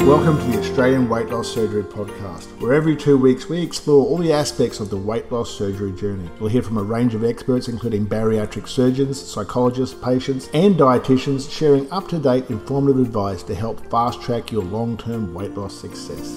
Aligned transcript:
Welcome 0.00 0.38
to 0.38 0.44
the 0.44 0.60
Australian 0.60 1.08
Weight 1.08 1.30
Loss 1.30 1.52
Surgery 1.52 1.82
Podcast, 1.82 2.44
where 2.60 2.74
every 2.74 2.94
two 2.94 3.18
weeks 3.18 3.48
we 3.48 3.60
explore 3.60 4.06
all 4.06 4.18
the 4.18 4.32
aspects 4.32 4.78
of 4.78 4.88
the 4.88 4.96
weight 4.96 5.32
loss 5.32 5.50
surgery 5.50 5.90
journey. 5.92 6.30
We'll 6.38 6.50
hear 6.50 6.62
from 6.62 6.76
a 6.76 6.82
range 6.82 7.14
of 7.14 7.24
experts, 7.24 7.66
including 7.66 8.06
bariatric 8.06 8.68
surgeons, 8.68 9.20
psychologists, 9.20 9.98
patients, 10.00 10.48
and 10.54 10.76
dietitians, 10.76 11.50
sharing 11.50 11.90
up 11.90 12.08
to 12.08 12.18
date 12.18 12.50
informative 12.50 13.00
advice 13.00 13.42
to 13.44 13.54
help 13.54 13.84
fast 13.90 14.22
track 14.22 14.52
your 14.52 14.62
long 14.62 14.96
term 14.96 15.34
weight 15.34 15.54
loss 15.54 15.74
success. 15.74 16.30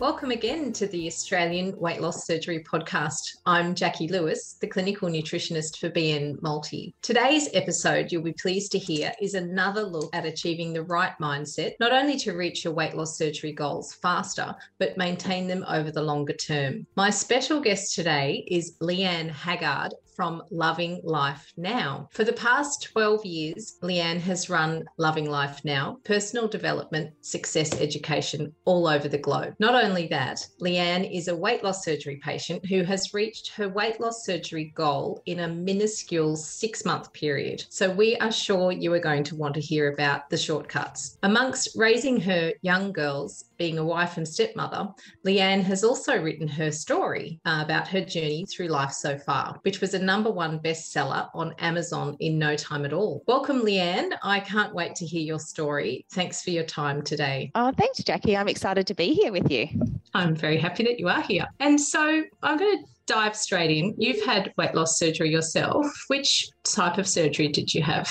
Welcome 0.00 0.30
again 0.30 0.72
to 0.74 0.86
the 0.86 1.08
Australian 1.08 1.76
Weight 1.76 2.00
Loss 2.00 2.24
Surgery 2.24 2.62
Podcast. 2.62 3.38
I'm 3.46 3.74
Jackie 3.74 4.06
Lewis, 4.06 4.56
the 4.60 4.68
clinical 4.68 5.08
nutritionist 5.08 5.78
for 5.78 5.90
BN 5.90 6.40
Multi. 6.40 6.94
Today's 7.02 7.48
episode, 7.52 8.12
you'll 8.12 8.22
be 8.22 8.32
pleased 8.34 8.70
to 8.72 8.78
hear, 8.78 9.12
is 9.20 9.34
another 9.34 9.82
look 9.82 10.14
at 10.14 10.24
achieving 10.24 10.72
the 10.72 10.84
right 10.84 11.14
mindset, 11.20 11.72
not 11.80 11.90
only 11.90 12.16
to 12.18 12.36
reach 12.36 12.62
your 12.62 12.74
weight 12.74 12.94
loss 12.94 13.18
surgery 13.18 13.50
goals 13.50 13.92
faster, 13.94 14.54
but 14.78 14.96
maintain 14.96 15.48
them 15.48 15.64
over 15.68 15.90
the 15.90 16.00
longer 16.00 16.34
term. 16.34 16.86
My 16.94 17.10
special 17.10 17.60
guest 17.60 17.96
today 17.96 18.44
is 18.46 18.76
Leanne 18.80 19.30
Haggard 19.30 19.94
from 20.18 20.42
Loving 20.50 21.00
Life 21.04 21.52
Now. 21.56 22.08
For 22.10 22.24
the 22.24 22.32
past 22.32 22.82
12 22.82 23.24
years, 23.24 23.78
Leanne 23.84 24.18
has 24.22 24.50
run 24.50 24.84
Loving 24.96 25.30
Life 25.30 25.64
Now, 25.64 25.98
personal 26.02 26.48
development, 26.48 27.12
success 27.20 27.80
education 27.80 28.52
all 28.64 28.88
over 28.88 29.06
the 29.06 29.16
globe. 29.16 29.54
Not 29.60 29.76
only 29.76 30.08
that, 30.08 30.44
Leanne 30.60 31.08
is 31.16 31.28
a 31.28 31.36
weight 31.36 31.62
loss 31.62 31.84
surgery 31.84 32.20
patient 32.20 32.66
who 32.66 32.82
has 32.82 33.14
reached 33.14 33.52
her 33.52 33.68
weight 33.68 34.00
loss 34.00 34.24
surgery 34.26 34.72
goal 34.74 35.22
in 35.26 35.38
a 35.38 35.46
minuscule 35.46 36.34
six 36.34 36.84
month 36.84 37.12
period. 37.12 37.62
So 37.68 37.88
we 37.88 38.16
are 38.16 38.32
sure 38.32 38.72
you 38.72 38.92
are 38.94 38.98
going 38.98 39.22
to 39.22 39.36
want 39.36 39.54
to 39.54 39.60
hear 39.60 39.92
about 39.92 40.30
the 40.30 40.36
shortcuts. 40.36 41.16
Amongst 41.22 41.76
raising 41.76 42.20
her 42.22 42.52
young 42.62 42.90
girls, 42.90 43.44
being 43.58 43.78
a 43.78 43.84
wife 43.84 44.16
and 44.16 44.26
stepmother, 44.26 44.88
Leanne 45.26 45.62
has 45.62 45.84
also 45.84 46.20
written 46.20 46.48
her 46.48 46.70
story 46.70 47.40
uh, 47.44 47.60
about 47.64 47.88
her 47.88 48.00
journey 48.00 48.46
through 48.46 48.68
life 48.68 48.92
so 48.92 49.18
far, 49.18 49.58
which 49.62 49.80
was 49.80 49.94
a 49.94 49.98
number 49.98 50.30
one 50.30 50.58
bestseller 50.60 51.28
on 51.34 51.54
Amazon 51.58 52.16
in 52.20 52.38
no 52.38 52.56
time 52.56 52.84
at 52.84 52.92
all. 52.92 53.22
Welcome, 53.26 53.60
Leanne. 53.60 54.16
I 54.22 54.40
can't 54.40 54.74
wait 54.74 54.94
to 54.96 55.06
hear 55.06 55.22
your 55.22 55.40
story. 55.40 56.06
Thanks 56.12 56.42
for 56.42 56.50
your 56.50 56.64
time 56.64 57.02
today. 57.02 57.50
Oh, 57.54 57.72
thanks, 57.72 58.02
Jackie. 58.02 58.36
I'm 58.36 58.48
excited 58.48 58.86
to 58.86 58.94
be 58.94 59.12
here 59.12 59.32
with 59.32 59.50
you. 59.50 59.68
I'm 60.14 60.34
very 60.34 60.58
happy 60.58 60.84
that 60.84 60.98
you 60.98 61.08
are 61.08 61.22
here. 61.22 61.46
And 61.60 61.80
so 61.80 62.22
I'm 62.42 62.58
going 62.58 62.78
to 62.78 62.84
dive 63.06 63.36
straight 63.36 63.70
in. 63.70 63.94
You've 63.98 64.24
had 64.24 64.52
weight 64.56 64.74
loss 64.74 64.98
surgery 64.98 65.30
yourself. 65.30 65.86
Which 66.08 66.48
type 66.74 66.98
of 66.98 67.08
surgery 67.08 67.48
did 67.48 67.74
you 67.74 67.82
have? 67.82 68.10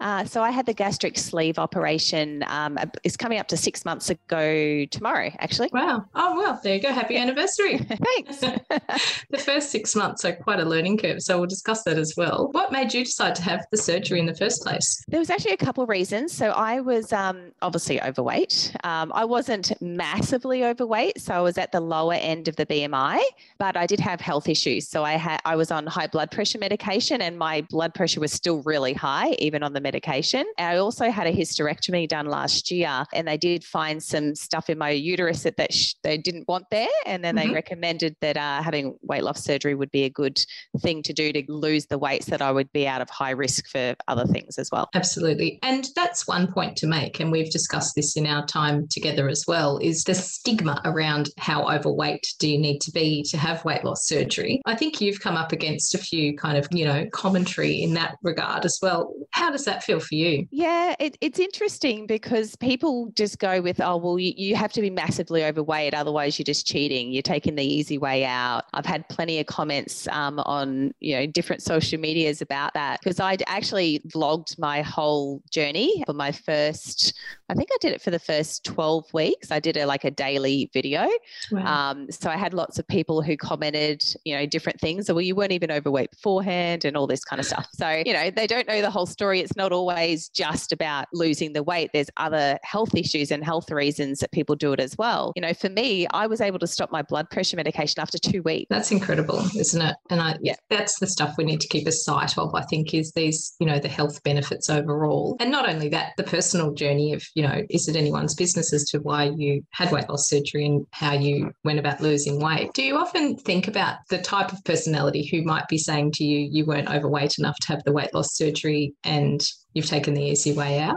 Uh, 0.00 0.24
so 0.24 0.42
I 0.42 0.50
had 0.50 0.66
the 0.66 0.74
gastric 0.74 1.18
sleeve 1.18 1.58
operation. 1.58 2.44
Um, 2.46 2.78
it's 3.02 3.16
coming 3.16 3.38
up 3.38 3.48
to 3.48 3.56
six 3.56 3.84
months 3.84 4.10
ago 4.10 4.84
tomorrow, 4.86 5.30
actually. 5.38 5.70
Wow. 5.72 6.04
Oh, 6.14 6.36
well, 6.36 6.60
there 6.62 6.76
you 6.76 6.80
go. 6.80 6.92
Happy 6.92 7.16
anniversary. 7.16 7.78
Thanks. 7.78 8.40
the 9.30 9.38
first 9.38 9.70
six 9.70 9.96
months 9.96 10.24
are 10.24 10.34
quite 10.34 10.60
a 10.60 10.64
learning 10.64 10.98
curve. 10.98 11.22
So 11.22 11.38
we'll 11.38 11.48
discuss 11.48 11.82
that 11.82 11.98
as 11.98 12.14
well. 12.16 12.48
What 12.52 12.70
made 12.70 12.94
you 12.94 13.04
decide 13.04 13.34
to 13.36 13.42
have 13.42 13.66
the 13.70 13.76
surgery 13.76 14.20
in 14.20 14.26
the 14.26 14.34
first 14.34 14.62
place? 14.62 15.04
There 15.08 15.18
was 15.18 15.30
actually 15.30 15.54
a 15.54 15.58
couple 15.58 15.82
of 15.82 15.88
reasons. 15.88 16.32
So 16.32 16.50
I 16.50 16.80
was 16.80 17.12
um, 17.12 17.52
obviously 17.62 18.00
overweight. 18.02 18.74
Um, 18.84 19.10
I 19.14 19.24
wasn't 19.24 19.72
massively 19.82 20.64
overweight. 20.64 21.20
So 21.20 21.34
I 21.34 21.40
was 21.40 21.58
at 21.58 21.72
the 21.72 21.80
lower 21.80 22.14
end 22.14 22.46
of 22.46 22.54
the 22.56 22.66
BMI, 22.66 23.20
but 23.58 23.76
I 23.76 23.86
did 23.86 24.00
have 24.00 24.20
health 24.20 24.48
issues. 24.48 24.88
So 24.88 25.04
I 25.04 25.14
had 25.14 25.40
I 25.44 25.56
was 25.56 25.70
on 25.70 25.86
high 25.86 26.06
blood 26.06 26.30
pressure 26.30 26.58
medication 26.58 27.20
and 27.20 27.36
my 27.36 27.62
blood 27.62 27.94
pressure 27.98 28.20
was 28.20 28.32
still 28.32 28.62
really 28.62 28.94
high, 28.94 29.30
even 29.38 29.62
on 29.62 29.74
the 29.74 29.80
medication. 29.80 30.46
And 30.56 30.68
I 30.68 30.78
also 30.78 31.10
had 31.10 31.26
a 31.26 31.32
hysterectomy 31.32 32.08
done 32.08 32.26
last 32.26 32.70
year, 32.70 33.04
and 33.12 33.28
they 33.28 33.36
did 33.36 33.64
find 33.64 34.02
some 34.02 34.34
stuff 34.34 34.70
in 34.70 34.78
my 34.78 34.90
uterus 34.90 35.42
that, 35.42 35.56
that 35.58 35.74
sh- 35.74 35.94
they 36.02 36.16
didn't 36.16 36.48
want 36.48 36.64
there. 36.70 36.88
And 37.04 37.22
then 37.22 37.36
mm-hmm. 37.36 37.48
they 37.48 37.54
recommended 37.54 38.16
that 38.20 38.36
uh, 38.36 38.62
having 38.62 38.96
weight 39.02 39.24
loss 39.24 39.44
surgery 39.44 39.74
would 39.74 39.90
be 39.90 40.04
a 40.04 40.10
good 40.10 40.40
thing 40.80 41.02
to 41.02 41.12
do 41.12 41.32
to 41.32 41.42
lose 41.48 41.86
the 41.86 41.98
weight 41.98 42.24
so 42.24 42.30
that 42.30 42.40
I 42.40 42.52
would 42.52 42.72
be 42.72 42.86
out 42.86 43.02
of 43.02 43.10
high 43.10 43.32
risk 43.32 43.68
for 43.68 43.96
other 44.06 44.26
things 44.26 44.58
as 44.58 44.70
well. 44.70 44.88
Absolutely. 44.94 45.58
And 45.62 45.88
that's 45.96 46.26
one 46.26 46.52
point 46.52 46.76
to 46.78 46.86
make. 46.86 47.18
And 47.18 47.32
we've 47.32 47.50
discussed 47.50 47.96
this 47.96 48.16
in 48.16 48.26
our 48.26 48.46
time 48.46 48.86
together 48.88 49.28
as 49.28 49.44
well 49.48 49.78
is 49.78 50.04
the 50.04 50.14
stigma 50.14 50.80
around 50.84 51.30
how 51.38 51.68
overweight 51.68 52.34
do 52.38 52.48
you 52.48 52.58
need 52.58 52.80
to 52.82 52.92
be 52.92 53.24
to 53.24 53.36
have 53.36 53.64
weight 53.64 53.84
loss 53.84 54.06
surgery. 54.06 54.62
I 54.66 54.76
think 54.76 55.00
you've 55.00 55.20
come 55.20 55.36
up 55.36 55.50
against 55.50 55.96
a 55.96 55.98
few 55.98 56.36
kind 56.36 56.56
of, 56.56 56.68
you 56.70 56.84
know, 56.84 57.06
commentary 57.12 57.82
in 57.88 57.94
that 57.94 58.18
regard 58.22 58.64
as 58.64 58.78
well. 58.82 59.12
How 59.30 59.50
does 59.50 59.64
that 59.64 59.82
feel 59.82 60.00
for 60.00 60.14
you? 60.14 60.46
Yeah, 60.50 60.94
it, 61.00 61.16
it's 61.20 61.38
interesting 61.38 62.06
because 62.06 62.54
people 62.56 63.10
just 63.16 63.38
go 63.38 63.60
with, 63.60 63.80
oh, 63.80 63.96
well, 63.96 64.18
you, 64.18 64.32
you 64.36 64.54
have 64.56 64.72
to 64.72 64.80
be 64.80 64.90
massively 64.90 65.44
overweight, 65.44 65.94
otherwise 65.94 66.38
you're 66.38 66.44
just 66.44 66.66
cheating. 66.66 67.12
You're 67.12 67.22
taking 67.22 67.54
the 67.54 67.64
easy 67.64 67.98
way 67.98 68.24
out. 68.24 68.64
I've 68.74 68.86
had 68.86 69.08
plenty 69.08 69.40
of 69.40 69.46
comments 69.46 70.06
um, 70.08 70.38
on, 70.40 70.92
you 71.00 71.16
know, 71.16 71.26
different 71.26 71.62
social 71.62 71.98
medias 71.98 72.42
about 72.42 72.74
that 72.74 73.00
because 73.02 73.20
I'd 73.20 73.42
actually 73.46 74.00
vlogged 74.08 74.58
my 74.58 74.82
whole 74.82 75.42
journey 75.50 76.02
for 76.06 76.12
my 76.12 76.32
first, 76.32 77.14
I 77.48 77.54
think 77.54 77.70
I 77.72 77.76
did 77.80 77.92
it 77.92 78.02
for 78.02 78.10
the 78.10 78.18
first 78.18 78.64
12 78.64 79.12
weeks. 79.14 79.50
I 79.50 79.60
did 79.60 79.76
a 79.76 79.86
like 79.86 80.04
a 80.04 80.10
daily 80.10 80.70
video. 80.72 81.08
Wow. 81.50 81.90
Um, 81.90 82.10
so 82.10 82.28
I 82.28 82.36
had 82.36 82.54
lots 82.54 82.78
of 82.78 82.86
people 82.86 83.22
who 83.22 83.36
commented, 83.36 84.04
you 84.24 84.36
know, 84.36 84.46
different 84.46 84.80
things. 84.80 85.06
So, 85.06 85.14
well, 85.14 85.22
you 85.22 85.34
weren't 85.34 85.52
even 85.52 85.70
overweight 85.70 86.10
beforehand 86.10 86.84
and 86.84 86.96
all 86.96 87.06
this 87.06 87.24
kind 87.24 87.40
of 87.40 87.46
stuff. 87.46 87.67
So, 87.74 88.02
you 88.04 88.12
know, 88.12 88.30
they 88.30 88.46
don't 88.46 88.66
know 88.66 88.80
the 88.80 88.90
whole 88.90 89.06
story. 89.06 89.40
It's 89.40 89.56
not 89.56 89.72
always 89.72 90.28
just 90.28 90.72
about 90.72 91.06
losing 91.12 91.52
the 91.52 91.62
weight. 91.62 91.90
There's 91.92 92.10
other 92.16 92.58
health 92.62 92.94
issues 92.94 93.30
and 93.30 93.44
health 93.44 93.70
reasons 93.70 94.20
that 94.20 94.32
people 94.32 94.56
do 94.56 94.72
it 94.72 94.80
as 94.80 94.96
well. 94.98 95.32
You 95.36 95.42
know, 95.42 95.54
for 95.54 95.68
me, 95.68 96.06
I 96.12 96.26
was 96.26 96.40
able 96.40 96.58
to 96.60 96.66
stop 96.66 96.90
my 96.90 97.02
blood 97.02 97.30
pressure 97.30 97.56
medication 97.56 98.00
after 98.00 98.18
two 98.18 98.42
weeks. 98.42 98.66
That's 98.70 98.90
incredible, 98.90 99.42
isn't 99.56 99.80
it? 99.80 99.96
And 100.10 100.20
I, 100.20 100.36
yeah, 100.40 100.56
that's 100.70 100.98
the 100.98 101.06
stuff 101.06 101.34
we 101.38 101.44
need 101.44 101.60
to 101.60 101.68
keep 101.68 101.86
a 101.86 101.92
sight 101.92 102.36
of, 102.38 102.54
I 102.54 102.62
think, 102.62 102.94
is 102.94 103.12
these, 103.12 103.54
you 103.60 103.66
know, 103.66 103.78
the 103.78 103.88
health 103.88 104.22
benefits 104.22 104.70
overall. 104.70 105.36
And 105.40 105.50
not 105.50 105.68
only 105.68 105.88
that, 105.90 106.12
the 106.16 106.24
personal 106.24 106.72
journey 106.72 107.12
of, 107.12 107.24
you 107.34 107.42
know, 107.42 107.62
is 107.70 107.88
it 107.88 107.96
anyone's 107.96 108.34
business 108.34 108.72
as 108.72 108.84
to 108.90 108.98
why 108.98 109.32
you 109.36 109.62
had 109.70 109.92
weight 109.92 110.08
loss 110.08 110.28
surgery 110.28 110.66
and 110.66 110.86
how 110.92 111.12
you 111.12 111.52
went 111.64 111.78
about 111.78 112.00
losing 112.00 112.40
weight? 112.40 112.72
Do 112.74 112.82
you 112.82 112.96
often 112.96 113.36
think 113.36 113.68
about 113.68 113.96
the 114.10 114.18
type 114.18 114.52
of 114.52 114.62
personality 114.64 115.26
who 115.26 115.42
might 115.42 115.68
be 115.68 115.78
saying 115.78 116.12
to 116.12 116.24
you, 116.24 116.48
you 116.50 116.64
weren't 116.64 116.90
overweight 116.90 117.38
enough 117.38 117.57
to 117.62 117.68
have 117.68 117.84
the 117.84 117.92
weight 117.92 118.14
loss 118.14 118.34
surgery 118.34 118.94
and 119.04 119.40
you've 119.74 119.86
taken 119.86 120.14
the 120.14 120.22
easy 120.22 120.52
way 120.52 120.78
out? 120.78 120.96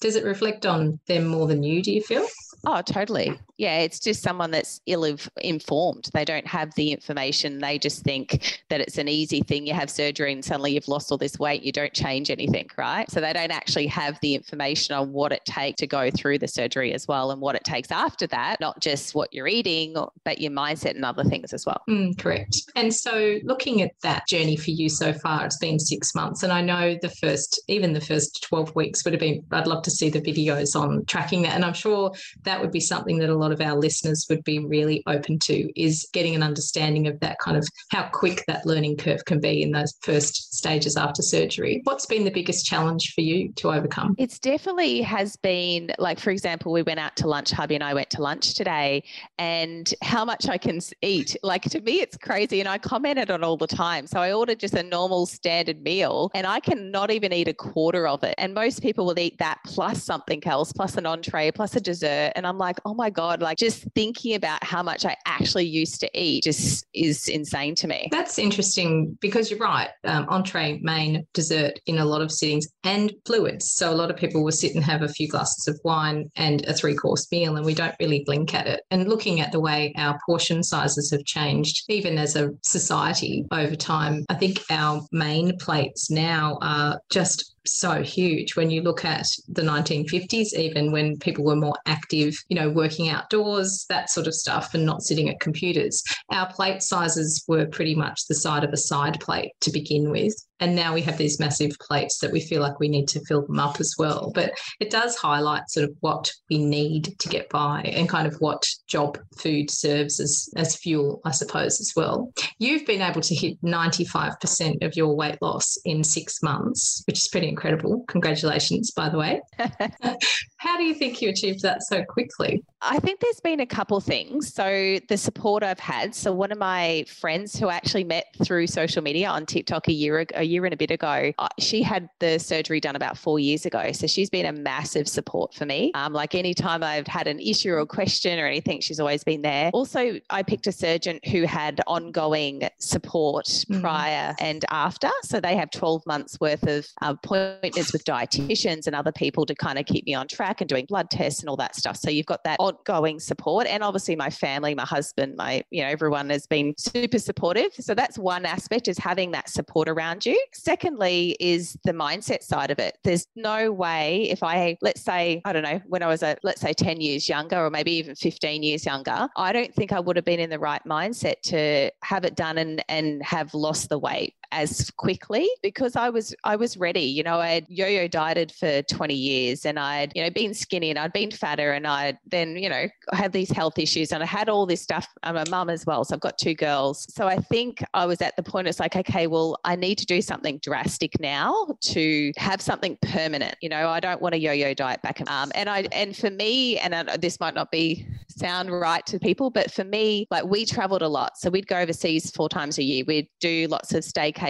Does 0.00 0.16
it 0.16 0.24
reflect 0.24 0.66
on 0.66 0.98
them 1.06 1.26
more 1.26 1.46
than 1.46 1.62
you, 1.62 1.82
do 1.82 1.92
you 1.92 2.02
feel? 2.02 2.26
Oh, 2.64 2.80
totally. 2.80 3.38
Yeah, 3.58 3.78
it's 3.78 3.98
just 3.98 4.22
someone 4.22 4.50
that's 4.50 4.80
ill 4.86 5.04
informed. 5.40 6.10
They 6.12 6.24
don't 6.24 6.46
have 6.46 6.74
the 6.74 6.92
information. 6.92 7.58
They 7.58 7.78
just 7.78 8.02
think 8.02 8.60
that 8.70 8.80
it's 8.80 8.98
an 8.98 9.08
easy 9.08 9.42
thing. 9.42 9.66
You 9.66 9.74
have 9.74 9.90
surgery 9.90 10.32
and 10.32 10.44
suddenly 10.44 10.74
you've 10.74 10.88
lost 10.88 11.10
all 11.10 11.18
this 11.18 11.38
weight. 11.38 11.62
You 11.62 11.72
don't 11.72 11.92
change 11.92 12.30
anything, 12.30 12.68
right? 12.76 13.10
So 13.10 13.20
they 13.20 13.32
don't 13.32 13.50
actually 13.50 13.86
have 13.88 14.18
the 14.20 14.34
information 14.34 14.94
on 14.94 15.12
what 15.12 15.32
it 15.32 15.44
takes 15.44 15.78
to 15.80 15.86
go 15.86 16.10
through 16.10 16.38
the 16.38 16.48
surgery 16.48 16.92
as 16.92 17.08
well 17.08 17.30
and 17.30 17.40
what 17.40 17.54
it 17.56 17.64
takes 17.64 17.90
after 17.90 18.26
that, 18.28 18.60
not 18.60 18.80
just 18.80 19.14
what 19.14 19.32
you're 19.32 19.48
eating, 19.48 19.94
but 20.24 20.40
your 20.40 20.52
mindset 20.52 20.94
and 20.94 21.04
other 21.04 21.24
things 21.24 21.52
as 21.52 21.66
well. 21.66 21.82
Mm, 21.88 22.18
correct. 22.18 22.56
And 22.76 22.94
so 22.94 23.38
looking 23.44 23.82
at 23.82 23.92
that 24.02 24.26
journey 24.28 24.56
for 24.56 24.70
you 24.70 24.88
so 24.88 25.12
far, 25.12 25.44
it's 25.46 25.58
been 25.58 25.78
six 25.78 26.14
months. 26.14 26.42
And 26.42 26.52
I 26.52 26.62
know 26.62 26.96
the 27.00 27.10
first, 27.10 27.60
even 27.68 27.92
the 27.92 28.00
first 28.00 28.42
12 28.42 28.74
weeks 28.74 29.04
would 29.04 29.14
have 29.14 29.20
been, 29.20 29.44
I'd 29.50 29.66
love 29.66 29.82
to 29.84 29.90
see 29.90 30.10
the 30.10 30.20
videos 30.20 30.74
on 30.74 31.04
tracking 31.06 31.42
that. 31.42 31.54
And 31.54 31.64
I'm 31.64 31.74
sure 31.74 32.12
that 32.44 32.51
would 32.60 32.72
be 32.72 32.80
something 32.80 33.18
that 33.18 33.28
a 33.28 33.34
lot 33.34 33.52
of 33.52 33.60
our 33.60 33.76
listeners 33.76 34.26
would 34.28 34.44
be 34.44 34.58
really 34.58 35.02
open 35.06 35.38
to 35.40 35.80
is 35.80 36.08
getting 36.12 36.34
an 36.34 36.42
understanding 36.42 37.06
of 37.06 37.18
that 37.20 37.38
kind 37.38 37.56
of 37.56 37.66
how 37.90 38.08
quick 38.12 38.44
that 38.46 38.66
learning 38.66 38.96
curve 38.96 39.24
can 39.24 39.40
be 39.40 39.62
in 39.62 39.70
those 39.70 39.94
first 40.02 40.54
stages 40.54 40.96
after 40.96 41.22
surgery. 41.22 41.80
What's 41.84 42.06
been 42.06 42.24
the 42.24 42.30
biggest 42.30 42.66
challenge 42.66 43.12
for 43.14 43.20
you 43.20 43.52
to 43.56 43.72
overcome? 43.72 44.14
It's 44.18 44.38
definitely 44.38 45.02
has 45.02 45.36
been 45.36 45.92
like, 45.98 46.18
for 46.18 46.30
example, 46.30 46.72
we 46.72 46.82
went 46.82 47.00
out 47.00 47.16
to 47.16 47.28
lunch, 47.28 47.50
hubby 47.50 47.74
and 47.74 47.84
I 47.84 47.94
went 47.94 48.10
to 48.10 48.22
lunch 48.22 48.54
today, 48.54 49.04
and 49.38 49.92
how 50.02 50.24
much 50.24 50.48
I 50.48 50.58
can 50.58 50.80
eat. 51.02 51.36
Like 51.42 51.62
to 51.64 51.80
me, 51.80 52.00
it's 52.00 52.16
crazy. 52.16 52.60
And 52.60 52.68
I 52.68 52.78
commented 52.78 53.30
on 53.30 53.44
all 53.44 53.56
the 53.56 53.66
time. 53.66 54.06
So 54.06 54.20
I 54.20 54.32
ordered 54.32 54.58
just 54.58 54.74
a 54.74 54.82
normal 54.82 55.26
standard 55.26 55.82
meal 55.82 56.30
and 56.34 56.46
I 56.46 56.60
can 56.60 56.90
not 56.90 57.10
even 57.10 57.32
eat 57.32 57.48
a 57.48 57.54
quarter 57.54 58.06
of 58.06 58.22
it. 58.24 58.34
And 58.38 58.54
most 58.54 58.82
people 58.82 59.06
will 59.06 59.18
eat 59.18 59.38
that 59.38 59.58
plus 59.64 60.02
something 60.02 60.42
else, 60.46 60.72
plus 60.72 60.96
an 60.96 61.06
entree, 61.06 61.50
plus 61.50 61.76
a 61.76 61.80
dessert. 61.80 62.32
And 62.36 62.41
And 62.42 62.48
I'm 62.48 62.58
like, 62.58 62.80
oh 62.84 62.92
my 62.92 63.08
God, 63.08 63.40
like 63.40 63.56
just 63.56 63.84
thinking 63.94 64.34
about 64.34 64.64
how 64.64 64.82
much 64.82 65.04
I 65.04 65.16
actually 65.26 65.64
used 65.64 66.00
to 66.00 66.10
eat 66.12 66.42
just 66.42 66.84
is 66.92 67.28
insane 67.28 67.76
to 67.76 67.86
me. 67.86 68.08
That's 68.10 68.36
interesting 68.36 69.16
because 69.20 69.48
you're 69.48 69.60
right. 69.60 69.90
Um, 70.02 70.26
entree, 70.28 70.80
main, 70.82 71.24
dessert 71.34 71.78
in 71.86 71.98
a 71.98 72.04
lot 72.04 72.20
of 72.20 72.32
sittings 72.32 72.66
and 72.82 73.12
fluids. 73.26 73.70
So 73.70 73.92
a 73.92 73.94
lot 73.94 74.10
of 74.10 74.16
people 74.16 74.42
will 74.42 74.50
sit 74.50 74.74
and 74.74 74.82
have 74.82 75.02
a 75.02 75.08
few 75.08 75.28
glasses 75.28 75.68
of 75.68 75.78
wine 75.84 76.32
and 76.34 76.64
a 76.66 76.74
three 76.74 76.96
course 76.96 77.30
meal, 77.30 77.54
and 77.54 77.64
we 77.64 77.74
don't 77.74 77.94
really 78.00 78.24
blink 78.26 78.54
at 78.54 78.66
it. 78.66 78.80
And 78.90 79.08
looking 79.08 79.40
at 79.40 79.52
the 79.52 79.60
way 79.60 79.94
our 79.96 80.18
portion 80.26 80.64
sizes 80.64 81.12
have 81.12 81.24
changed, 81.24 81.84
even 81.88 82.18
as 82.18 82.34
a 82.34 82.50
society 82.62 83.44
over 83.52 83.76
time, 83.76 84.24
I 84.28 84.34
think 84.34 84.62
our 84.68 85.00
main 85.12 85.56
plates 85.58 86.10
now 86.10 86.58
are 86.60 87.00
just 87.08 87.54
so 87.64 88.02
huge 88.02 88.56
when 88.56 88.70
you 88.70 88.82
look 88.82 89.04
at 89.04 89.26
the 89.48 89.62
1950s, 89.62 90.54
even 90.54 90.92
when 90.92 91.18
people 91.18 91.44
were 91.44 91.56
more 91.56 91.76
active, 91.86 92.34
you 92.48 92.56
know, 92.56 92.70
working 92.70 93.08
outdoors, 93.08 93.86
that 93.88 94.10
sort 94.10 94.26
of 94.26 94.34
stuff, 94.34 94.74
and 94.74 94.84
not 94.84 95.02
sitting 95.02 95.28
at 95.28 95.40
computers. 95.40 96.02
Our 96.30 96.52
plate 96.52 96.82
sizes 96.82 97.44
were 97.46 97.66
pretty 97.66 97.94
much 97.94 98.26
the 98.26 98.34
side 98.34 98.64
of 98.64 98.72
a 98.72 98.76
side 98.76 99.20
plate 99.20 99.52
to 99.60 99.70
begin 99.70 100.10
with. 100.10 100.34
And 100.62 100.76
now 100.76 100.94
we 100.94 101.02
have 101.02 101.18
these 101.18 101.40
massive 101.40 101.76
plates 101.80 102.18
that 102.18 102.30
we 102.30 102.40
feel 102.40 102.62
like 102.62 102.78
we 102.78 102.88
need 102.88 103.08
to 103.08 103.24
fill 103.24 103.44
them 103.44 103.58
up 103.58 103.80
as 103.80 103.96
well. 103.98 104.30
But 104.32 104.52
it 104.78 104.90
does 104.90 105.16
highlight 105.16 105.68
sort 105.68 105.88
of 105.88 105.96
what 105.98 106.30
we 106.48 106.58
need 106.58 107.18
to 107.18 107.28
get 107.28 107.48
by 107.48 107.80
and 107.82 108.08
kind 108.08 108.28
of 108.28 108.36
what 108.36 108.64
job 108.86 109.18
food 109.36 109.72
serves 109.72 110.20
as, 110.20 110.48
as 110.56 110.76
fuel, 110.76 111.20
I 111.24 111.32
suppose, 111.32 111.80
as 111.80 111.92
well. 111.96 112.32
You've 112.60 112.86
been 112.86 113.02
able 113.02 113.22
to 113.22 113.34
hit 113.34 113.60
95% 113.62 114.86
of 114.86 114.94
your 114.94 115.16
weight 115.16 115.42
loss 115.42 115.76
in 115.84 116.04
six 116.04 116.40
months, 116.44 117.02
which 117.08 117.18
is 117.18 117.26
pretty 117.26 117.48
incredible. 117.48 118.04
Congratulations, 118.06 118.92
by 118.92 119.08
the 119.08 119.18
way. 119.18 119.40
How 120.58 120.76
do 120.76 120.84
you 120.84 120.94
think 120.94 121.20
you 121.20 121.28
achieved 121.28 121.62
that 121.62 121.82
so 121.82 122.04
quickly? 122.04 122.62
I 122.82 123.00
think 123.00 123.18
there's 123.18 123.40
been 123.40 123.58
a 123.58 123.66
couple 123.66 123.98
things. 124.00 124.54
So 124.54 124.98
the 125.08 125.16
support 125.16 125.64
I've 125.64 125.80
had. 125.80 126.14
So 126.14 126.32
one 126.32 126.52
of 126.52 126.58
my 126.58 127.04
friends 127.08 127.58
who 127.58 127.66
I 127.66 127.74
actually 127.74 128.04
met 128.04 128.26
through 128.44 128.68
social 128.68 129.02
media 129.02 129.28
on 129.28 129.44
TikTok 129.44 129.88
a 129.88 129.92
year 129.92 130.20
ago, 130.20 130.36
a 130.36 130.51
year 130.52 130.64
and 130.64 130.74
a 130.74 130.76
bit 130.76 130.90
ago, 130.90 131.32
she 131.58 131.82
had 131.82 132.08
the 132.20 132.38
surgery 132.38 132.80
done 132.80 132.96
about 132.96 133.16
four 133.16 133.38
years 133.38 133.66
ago. 133.66 133.92
So 133.92 134.06
she's 134.06 134.30
been 134.30 134.46
a 134.46 134.52
massive 134.52 135.08
support 135.08 135.54
for 135.54 135.66
me. 135.66 135.92
Um, 135.94 136.12
like 136.12 136.34
anytime 136.34 136.82
I've 136.82 137.06
had 137.06 137.26
an 137.26 137.40
issue 137.40 137.70
or 137.70 137.78
a 137.78 137.86
question 137.86 138.38
or 138.38 138.46
anything, 138.46 138.80
she's 138.80 139.00
always 139.00 139.24
been 139.24 139.42
there. 139.42 139.70
Also, 139.72 140.20
I 140.30 140.42
picked 140.42 140.66
a 140.66 140.72
surgeon 140.72 141.20
who 141.30 141.44
had 141.44 141.80
ongoing 141.86 142.68
support 142.78 143.46
mm. 143.46 143.80
prior 143.80 144.34
and 144.38 144.64
after. 144.70 145.10
So 145.22 145.40
they 145.40 145.56
have 145.56 145.70
12 145.70 146.02
months 146.06 146.38
worth 146.40 146.66
of 146.66 146.86
appointments 147.00 147.92
with 147.92 148.04
dietitians 148.04 148.86
and 148.86 148.94
other 148.94 149.12
people 149.12 149.46
to 149.46 149.54
kind 149.54 149.78
of 149.78 149.86
keep 149.86 150.06
me 150.06 150.14
on 150.14 150.28
track 150.28 150.60
and 150.60 150.68
doing 150.68 150.86
blood 150.86 151.10
tests 151.10 151.40
and 151.40 151.48
all 151.48 151.56
that 151.56 151.76
stuff. 151.76 151.96
So 151.96 152.10
you've 152.10 152.26
got 152.26 152.44
that 152.44 152.58
ongoing 152.60 153.20
support. 153.20 153.66
And 153.66 153.82
obviously 153.82 154.16
my 154.16 154.30
family, 154.30 154.74
my 154.74 154.84
husband, 154.84 155.36
my, 155.36 155.62
you 155.70 155.82
know, 155.82 155.88
everyone 155.88 156.30
has 156.30 156.46
been 156.46 156.74
super 156.76 157.18
supportive. 157.18 157.72
So 157.80 157.94
that's 157.94 158.18
one 158.18 158.44
aspect 158.44 158.88
is 158.88 158.98
having 158.98 159.30
that 159.32 159.48
support 159.48 159.88
around 159.88 160.26
you. 160.26 160.31
Secondly, 160.52 161.36
is 161.40 161.76
the 161.84 161.92
mindset 161.92 162.42
side 162.42 162.70
of 162.70 162.78
it. 162.78 162.98
There's 163.04 163.26
no 163.36 163.72
way 163.72 164.30
if 164.30 164.42
I, 164.42 164.76
let's 164.80 165.02
say, 165.02 165.42
I 165.44 165.52
don't 165.52 165.62
know, 165.62 165.80
when 165.86 166.02
I 166.02 166.06
was 166.06 166.22
a, 166.22 166.36
let's 166.42 166.60
say 166.60 166.72
10 166.72 167.00
years 167.00 167.28
younger 167.28 167.64
or 167.64 167.70
maybe 167.70 167.92
even 167.92 168.14
15 168.14 168.62
years 168.62 168.86
younger, 168.86 169.28
I 169.36 169.52
don't 169.52 169.74
think 169.74 169.92
I 169.92 170.00
would 170.00 170.16
have 170.16 170.24
been 170.24 170.40
in 170.40 170.50
the 170.50 170.58
right 170.58 170.82
mindset 170.86 171.40
to 171.44 171.90
have 172.02 172.24
it 172.24 172.36
done 172.36 172.58
and, 172.58 172.84
and 172.88 173.22
have 173.22 173.54
lost 173.54 173.88
the 173.88 173.98
weight 173.98 174.34
as 174.52 174.90
quickly 174.90 175.48
because 175.62 175.96
I 175.96 176.10
was 176.10 176.34
I 176.44 176.56
was 176.56 176.76
ready. 176.76 177.00
You 177.00 177.22
know, 177.22 177.40
I 177.40 177.48
had 177.48 177.66
yo-yo 177.68 178.06
dieted 178.06 178.52
for 178.52 178.82
20 178.82 179.14
years 179.14 179.64
and 179.64 179.78
I'd, 179.78 180.12
you 180.14 180.22
know, 180.22 180.30
been 180.30 180.54
skinny 180.54 180.90
and 180.90 180.98
I'd 180.98 181.12
been 181.12 181.30
fatter 181.30 181.72
and 181.72 181.86
I'd 181.86 182.18
then, 182.26 182.56
you 182.56 182.68
know, 182.68 182.86
had 183.12 183.32
these 183.32 183.50
health 183.50 183.78
issues 183.78 184.12
and 184.12 184.22
I 184.22 184.26
had 184.26 184.48
all 184.48 184.66
this 184.66 184.82
stuff. 184.82 185.08
I'm 185.22 185.36
a 185.36 185.44
mum 185.50 185.70
as 185.70 185.86
well. 185.86 186.04
So 186.04 186.14
I've 186.14 186.20
got 186.20 186.38
two 186.38 186.54
girls. 186.54 187.12
So 187.12 187.26
I 187.26 187.36
think 187.36 187.82
I 187.94 188.04
was 188.06 188.20
at 188.20 188.36
the 188.36 188.42
point 188.42 188.68
it's 188.68 188.78
like, 188.78 188.94
okay, 188.94 189.26
well, 189.26 189.58
I 189.64 189.74
need 189.74 189.98
to 189.98 190.06
do 190.06 190.20
something 190.20 190.58
drastic 190.58 191.18
now 191.18 191.66
to 191.80 192.32
have 192.36 192.60
something 192.60 192.98
permanent. 193.00 193.56
You 193.62 193.70
know, 193.70 193.88
I 193.88 194.00
don't 194.00 194.20
want 194.20 194.34
a 194.34 194.38
yo-yo 194.38 194.74
diet 194.74 195.02
back. 195.02 195.20
Um, 195.28 195.50
and 195.54 195.68
I 195.68 195.88
and 195.92 196.14
for 196.16 196.30
me, 196.30 196.78
and 196.78 196.94
I, 196.94 197.16
this 197.16 197.40
might 197.40 197.54
not 197.54 197.70
be 197.70 198.06
sound 198.28 198.70
right 198.70 199.04
to 199.06 199.18
people, 199.18 199.50
but 199.50 199.70
for 199.70 199.84
me, 199.84 200.26
like 200.30 200.44
we 200.44 200.66
traveled 200.66 201.02
a 201.02 201.08
lot. 201.08 201.38
So 201.38 201.48
we'd 201.48 201.66
go 201.66 201.78
overseas 201.78 202.30
four 202.30 202.48
times 202.48 202.78
a 202.78 202.82
year. 202.82 203.04
We'd 203.06 203.28
do 203.40 203.66
lots 203.68 203.94
of 203.94 204.04
staycations 204.04 204.41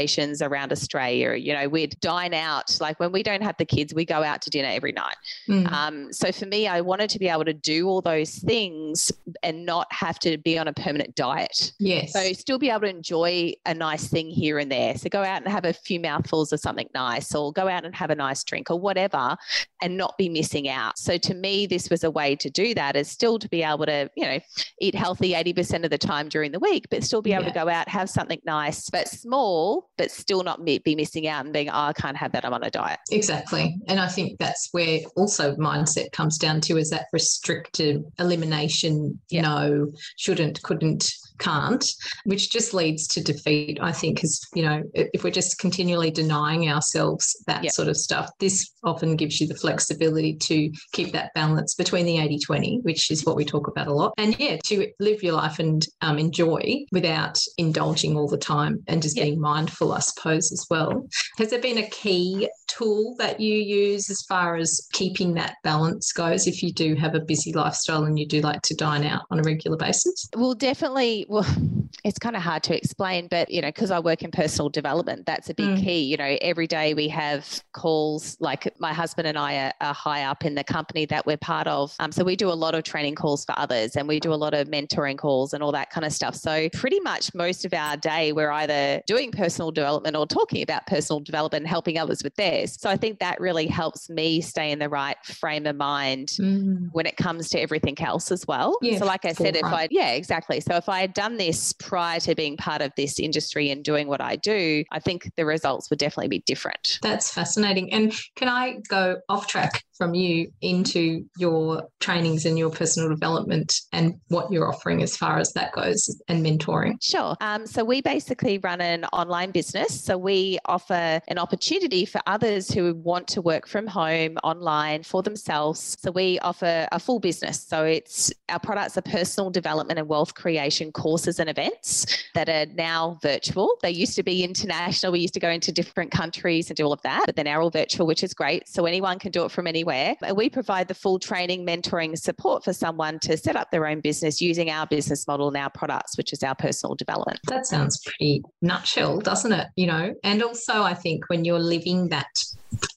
around 0.43 0.73
Australia. 0.73 1.35
You 1.35 1.55
know, 1.55 1.69
we'd 1.69 1.99
dine 2.01 2.33
out. 2.33 2.77
Like 2.81 2.99
when 3.01 3.13
we 3.13 3.23
don't 3.23 3.43
have 3.43 3.57
the 3.59 3.65
kids, 3.65 3.93
we 3.93 4.05
go 4.05 4.23
out 4.23 4.41
to 4.43 4.51
dinner 4.51 4.69
every 4.71 4.93
night. 4.93 5.17
Mm. 5.49 5.71
Um, 5.71 6.13
so 6.13 6.33
for 6.33 6.47
me, 6.47 6.69
I 6.69 6.81
wanted 6.81 7.11
to 7.11 7.19
be 7.19 7.29
able 7.29 7.45
to 7.45 7.53
do 7.53 7.89
all 7.89 8.01
those 8.01 8.37
things 8.37 9.13
and 9.43 9.67
not 9.67 9.93
have 9.93 10.19
to 10.21 10.39
be 10.39 10.59
on 10.59 10.69
a 10.69 10.73
permanent 10.73 11.15
diet. 11.15 11.73
Yes. 11.79 12.13
So 12.13 12.33
still 12.33 12.59
be 12.59 12.71
able 12.71 12.81
to 12.81 12.89
enjoy 12.89 13.53
a 13.67 13.75
nice 13.75 14.09
thing 14.09 14.31
here 14.31 14.59
and 14.59 14.71
there. 14.71 14.97
So 14.97 15.09
go 15.09 15.23
out 15.23 15.43
and 15.43 15.49
have 15.49 15.65
a 15.65 15.73
few 15.73 16.01
mouthfuls 16.01 16.53
of 16.53 16.61
something 16.61 16.89
nice 16.95 17.35
or 17.35 17.53
go 17.53 17.69
out 17.69 17.85
and 17.85 17.95
have 17.95 18.11
a 18.11 18.15
nice 18.15 18.45
drink 18.45 18.71
or 18.71 18.79
whatever 18.79 19.37
and 19.83 19.97
not 19.97 20.17
be 20.17 20.29
missing 20.29 20.69
out. 20.69 20.99
So 20.99 21.19
to 21.19 21.35
me, 21.35 21.67
this 21.67 21.91
was 21.91 22.05
a 22.05 22.11
way 22.11 22.37
to 22.37 22.49
do 22.49 22.75
that 22.75 22.97
is 22.97 23.11
still 23.11 23.39
to 23.39 23.49
be 23.49 23.63
able 23.63 23.73
able 23.73 23.87
to, 23.87 24.11
you 24.17 24.25
know, 24.25 24.41
eat 24.81 24.95
healthy 24.95 25.33
80% 25.33 25.85
of 25.85 25.91
the 25.91 25.99
time 25.99 26.29
during 26.29 26.53
the 26.53 26.59
week, 26.59 26.87
but 26.91 27.05
still 27.05 27.23
be 27.23 27.33
able 27.33 27.45
yeah. 27.45 27.49
to 27.53 27.55
go 27.55 27.69
out, 27.69 27.89
have 27.89 28.09
something 28.11 28.41
nice, 28.45 28.89
but 28.91 29.09
small, 29.09 29.82
but 29.99 30.11
still 30.11 30.43
not 30.43 30.65
be 30.65 30.81
missing 30.97 31.29
out 31.29 31.45
and 31.45 31.53
being, 31.53 31.69
oh, 31.69 31.73
I 31.73 31.93
can't 31.93 32.17
have 32.17 32.33
that. 32.33 32.45
I'm 32.45 32.55
on 32.55 32.63
a 32.63 32.71
diet. 32.71 32.99
Exactly. 33.11 33.77
And 33.89 34.01
I 34.01 34.09
think 34.09 34.39
that's 34.39 34.69
where 34.73 35.01
also 35.17 35.55
mindset 35.57 36.13
comes 36.13 36.39
down 36.39 36.61
to 36.63 36.79
is 36.79 36.91
that 36.91 37.07
restricted 37.13 38.03
elimination, 38.19 39.21
yeah. 39.29 39.43
no, 39.43 39.93
shouldn't, 40.17 40.63
couldn't, 40.63 41.11
can't, 41.43 41.85
which 42.25 42.51
just 42.51 42.73
leads 42.73 43.07
to 43.09 43.23
defeat, 43.23 43.79
I 43.81 43.93
think, 43.93 44.17
because, 44.17 44.41
you 44.55 44.63
know, 44.63 44.83
if 44.95 45.25
we're 45.25 45.31
just 45.31 45.59
continually 45.59 46.11
denying 46.11 46.71
ourselves 46.71 47.37
that 47.47 47.65
yep. 47.65 47.73
sort 47.73 47.89
of 47.89 47.97
stuff, 47.97 48.31
this 48.39 48.71
often 48.85 49.17
gives 49.17 49.41
you 49.41 49.47
the 49.47 49.55
flexibility 49.55 50.35
to 50.37 50.71
keep 50.93 51.13
that 51.13 51.35
balance 51.35 51.75
between 51.75 52.07
the 52.07 52.19
80 52.19 52.39
20, 52.39 52.79
which 52.83 53.11
is 53.11 53.25
what 53.27 53.37
we 53.37 53.45
talk 53.45 53.69
about 53.69 53.89
a 53.89 53.93
lot. 53.93 54.15
And 54.19 54.39
yeah, 54.39 54.59
to 54.65 54.89
live 55.01 55.23
your 55.23 55.35
life 55.35 55.59
and 55.59 55.87
um, 56.01 56.19
enjoy 56.19 56.85
without 56.93 57.39
indulging 57.59 58.17
all 58.17 58.29
the 58.29 58.39
time 58.39 58.83
and 58.87 59.03
just 59.03 59.17
yep. 59.17 59.27
being 59.27 59.41
mindful, 59.41 59.93
I 59.93 60.01
suppose, 60.01 60.53
as 60.53 60.67
well. 60.71 61.07
Has 61.39 61.51
there 61.51 61.61
been 61.61 61.79
a 61.79 61.89
key 61.91 62.49
tool 62.69 63.15
that 63.19 63.41
you 63.41 63.57
use 63.57 64.11
as 64.11 64.23
far 64.23 64.57
as 64.57 64.89
keeping 64.93 65.35
that 65.35 65.57
balance 65.63 66.13
goes 66.13 66.47
if 66.47 66.63
you 66.63 66.73
do 66.73 66.95
have 66.95 67.15
a 67.15 67.21
busy 67.21 67.53
lifestyle 67.53 68.05
and 68.05 68.19
you 68.19 68.27
do 68.27 68.41
like 68.41 68.63
to 68.63 68.75
dine 68.75 69.05
out 69.05 69.23
on 69.31 69.39
a 69.39 69.43
regular 69.43 69.77
basis? 69.77 70.29
Well, 70.37 70.55
definitely. 70.55 71.27
Well, 71.33 71.82
it's 72.05 72.19
kind 72.19 72.37
of 72.37 72.43
hard 72.43 72.63
to 72.65 72.77
explain, 72.77 73.29
but 73.29 73.51
you 73.51 73.61
know, 73.61 73.69
because 73.69 73.91
I 73.91 74.01
work 74.01 74.23
in 74.23 74.31
personal 74.31 74.69
development, 74.69 75.27
that's 75.27 75.49
a 75.51 75.55
big 75.55 75.69
mm. 75.69 75.83
key. 75.83 76.01
You 76.01 76.17
know, 76.17 76.37
every 76.41 76.67
day 76.67 76.95
we 76.95 77.09
have 77.09 77.63
calls. 77.73 78.37
Like 78.41 78.73
my 78.79 78.93
husband 78.93 79.29
and 79.29 79.39
I 79.39 79.57
are, 79.57 79.73
are 79.81 79.95
high 79.95 80.25
up 80.25 80.45
in 80.45 80.55
the 80.55 80.65
company 80.65 81.07
that 81.07 81.27
we're 81.27 81.37
part 81.37 81.67
of, 81.67 81.95
um, 82.01 82.13
so 82.13 82.25
we 82.25 82.37
do 82.37 82.51
a 82.51 82.55
lot 82.55 82.75
of 82.75 82.83
training 82.83 83.15
calls 83.15 83.45
for 83.45 83.59
others, 83.59 83.97
and 83.97 84.09
we 84.09 84.21
do 84.21 84.33
a 84.33 84.37
lot 84.37 84.55
of 84.55 84.69
mentoring 84.69 85.17
calls 85.17 85.53
and 85.53 85.63
all 85.63 85.73
that 85.73 85.91
kind 85.91 86.05
of 86.05 86.13
stuff. 86.13 86.35
So 86.35 86.69
pretty 86.71 87.01
much 87.01 87.35
most 87.35 87.65
of 87.65 87.73
our 87.73 87.97
day, 87.97 88.33
we're 88.33 88.51
either 88.51 89.03
doing 89.07 89.33
personal 89.33 89.71
development 89.71 90.17
or 90.17 90.27
talking 90.27 90.63
about 90.63 90.87
personal 90.87 91.21
development, 91.21 91.63
and 91.63 91.69
helping 91.69 91.99
others 91.99 92.23
with 92.23 92.35
theirs. 92.37 92.77
So 92.81 92.91
I 92.91 92.97
think 92.97 93.19
that 93.19 93.41
really 93.41 93.67
helps 93.67 94.09
me 94.09 94.41
stay 94.41 94.71
in 94.71 94.79
the 94.79 94.89
right 94.89 95.17
frame 95.25 95.67
of 95.67 95.77
mind 95.77 96.29
mm. 96.41 96.89
when 96.93 97.07
it 97.07 97.17
comes 97.17 97.49
to 97.51 97.61
everything 97.61 98.01
else 98.01 98.31
as 98.31 98.47
well. 98.47 98.79
Yeah, 98.83 98.99
so 98.99 99.07
like 99.07 99.25
I 99.25 99.33
said, 99.33 99.57
if 99.57 99.65
I 99.65 99.89
yeah 99.91 100.11
exactly. 100.11 100.61
So 100.61 100.77
if 100.77 100.89
I 100.89 101.01
had 101.01 101.15
done 101.15 101.37
this 101.37 101.73
prior 101.83 102.21
to 102.21 102.35
being 102.35 102.57
part 102.57 102.83
of 102.83 102.93
this 102.97 103.19
industry 103.19 103.71
and 103.71 103.85
doing 103.85 104.09
what 104.09 104.21
I 104.21 104.37
do, 104.37 104.85
I 104.91 105.01
think 105.01 105.31
the 105.37 105.45
results 105.45 105.91
would 105.91 105.99
definitely 105.99 106.29
be 106.29 106.43
different. 106.47 106.99
That's 107.03 107.33
fascinating. 107.33 107.93
And 107.93 108.13
can 108.37 108.49
I 108.49 108.79
go 108.89 109.19
off 109.29 109.47
track 109.47 109.85
from 109.97 110.15
you 110.15 110.53
into 110.61 111.25
your 111.39 111.89
trainings 112.01 112.45
and 112.45 112.59
your 112.59 112.71
personal 112.71 113.09
development 113.09 113.81
and 113.93 114.15
what 114.29 114.51
you're 114.51 114.69
offering 114.69 115.03
as 115.03 115.17
far 115.17 115.39
as 115.39 115.53
that 115.53 115.73
goes 115.73 116.21
and 116.29 116.45
mentoring? 116.45 116.95
Sure. 117.03 117.37
Um, 117.41 117.67
so 117.67 117.85
we 117.85 118.01
basically 118.01 118.59
run 118.59 118.81
an 118.81 119.05
online 119.07 119.51
business. 119.51 120.03
So 120.03 120.17
we 120.17 120.59
offer 120.65 121.21
an 121.29 121.39
opportunity 121.39 122.05
for 122.05 122.21
others 122.27 122.71
who 122.71 122.95
want 122.95 123.29
to 123.29 123.43
work 123.43 123.67
from 123.67 123.87
home 123.87 124.39
online 124.43 125.03
for 125.03 125.23
themselves. 125.23 125.97
So 126.01 126.11
we 126.11 126.39
offer 126.41 126.89
a 126.91 126.99
full 126.99 127.21
business. 127.21 127.61
So 127.61 127.85
it's 127.85 128.33
our 128.49 128.59
products 128.59 128.97
are 128.97 129.03
personal 129.03 129.51
development 129.51 129.99
and 129.99 130.09
wealth 130.09 130.35
creation 130.35 130.93
courses 130.93 131.39
and 131.39 131.49
events 131.49 132.07
that 132.35 132.49
are 132.49 132.67
now 132.75 133.19
virtual. 133.23 133.77
They 133.83 133.91
used 133.91 134.17
to 134.17 134.23
be 134.23 134.43
international. 134.45 135.13
We 135.13 135.21
used 135.21 135.35
to 135.35 135.41
go 135.41 135.51
into 135.51 135.73
different 135.73 136.11
countries 136.11 136.71
and 136.71 136.77
do 136.77 136.85
all 136.85 136.93
of 136.93 137.03
that, 137.03 137.25
but 137.27 137.37
they're 137.37 137.45
now 137.45 137.61
all 137.61 137.71
virtual, 137.71 138.07
which 138.07 138.23
is 138.23 138.35
great. 138.35 138.69
So 138.69 138.87
anyone 138.87 139.19
can 139.19 139.33
do 139.33 139.45
it 139.45 139.51
from 139.51 139.67
anywhere. 139.67 139.82
We 139.85 140.51
provide 140.51 140.89
the 140.89 140.95
full 140.95 141.19
training, 141.19 141.67
mentoring, 141.67 142.19
support 142.19 142.65
for 142.65 142.73
someone 142.73 143.19
to 143.21 143.37
set 143.37 143.57
up 143.57 143.71
their 143.71 143.87
own 143.87 144.01
business 144.01 144.41
using 144.41 144.71
our 144.71 144.87
business 144.87 145.27
model 145.27 145.49
and 145.49 145.57
our 145.57 145.71
products, 145.71 146.17
which 146.17 146.33
is 146.33 146.43
our 146.43 146.55
personal 146.55 146.95
development. 146.95 147.41
That 147.49 147.67
sounds 147.67 148.03
pretty 148.05 148.43
nutshell, 148.61 149.19
doesn't 149.21 149.53
it? 149.53 149.69
You 149.77 149.87
know, 149.87 150.15
and 150.25 150.43
also 150.43 150.83
I 150.83 150.95
think 150.95 151.29
when 151.29 151.45
you're 151.45 151.59
living 151.59 152.09
that 152.09 152.29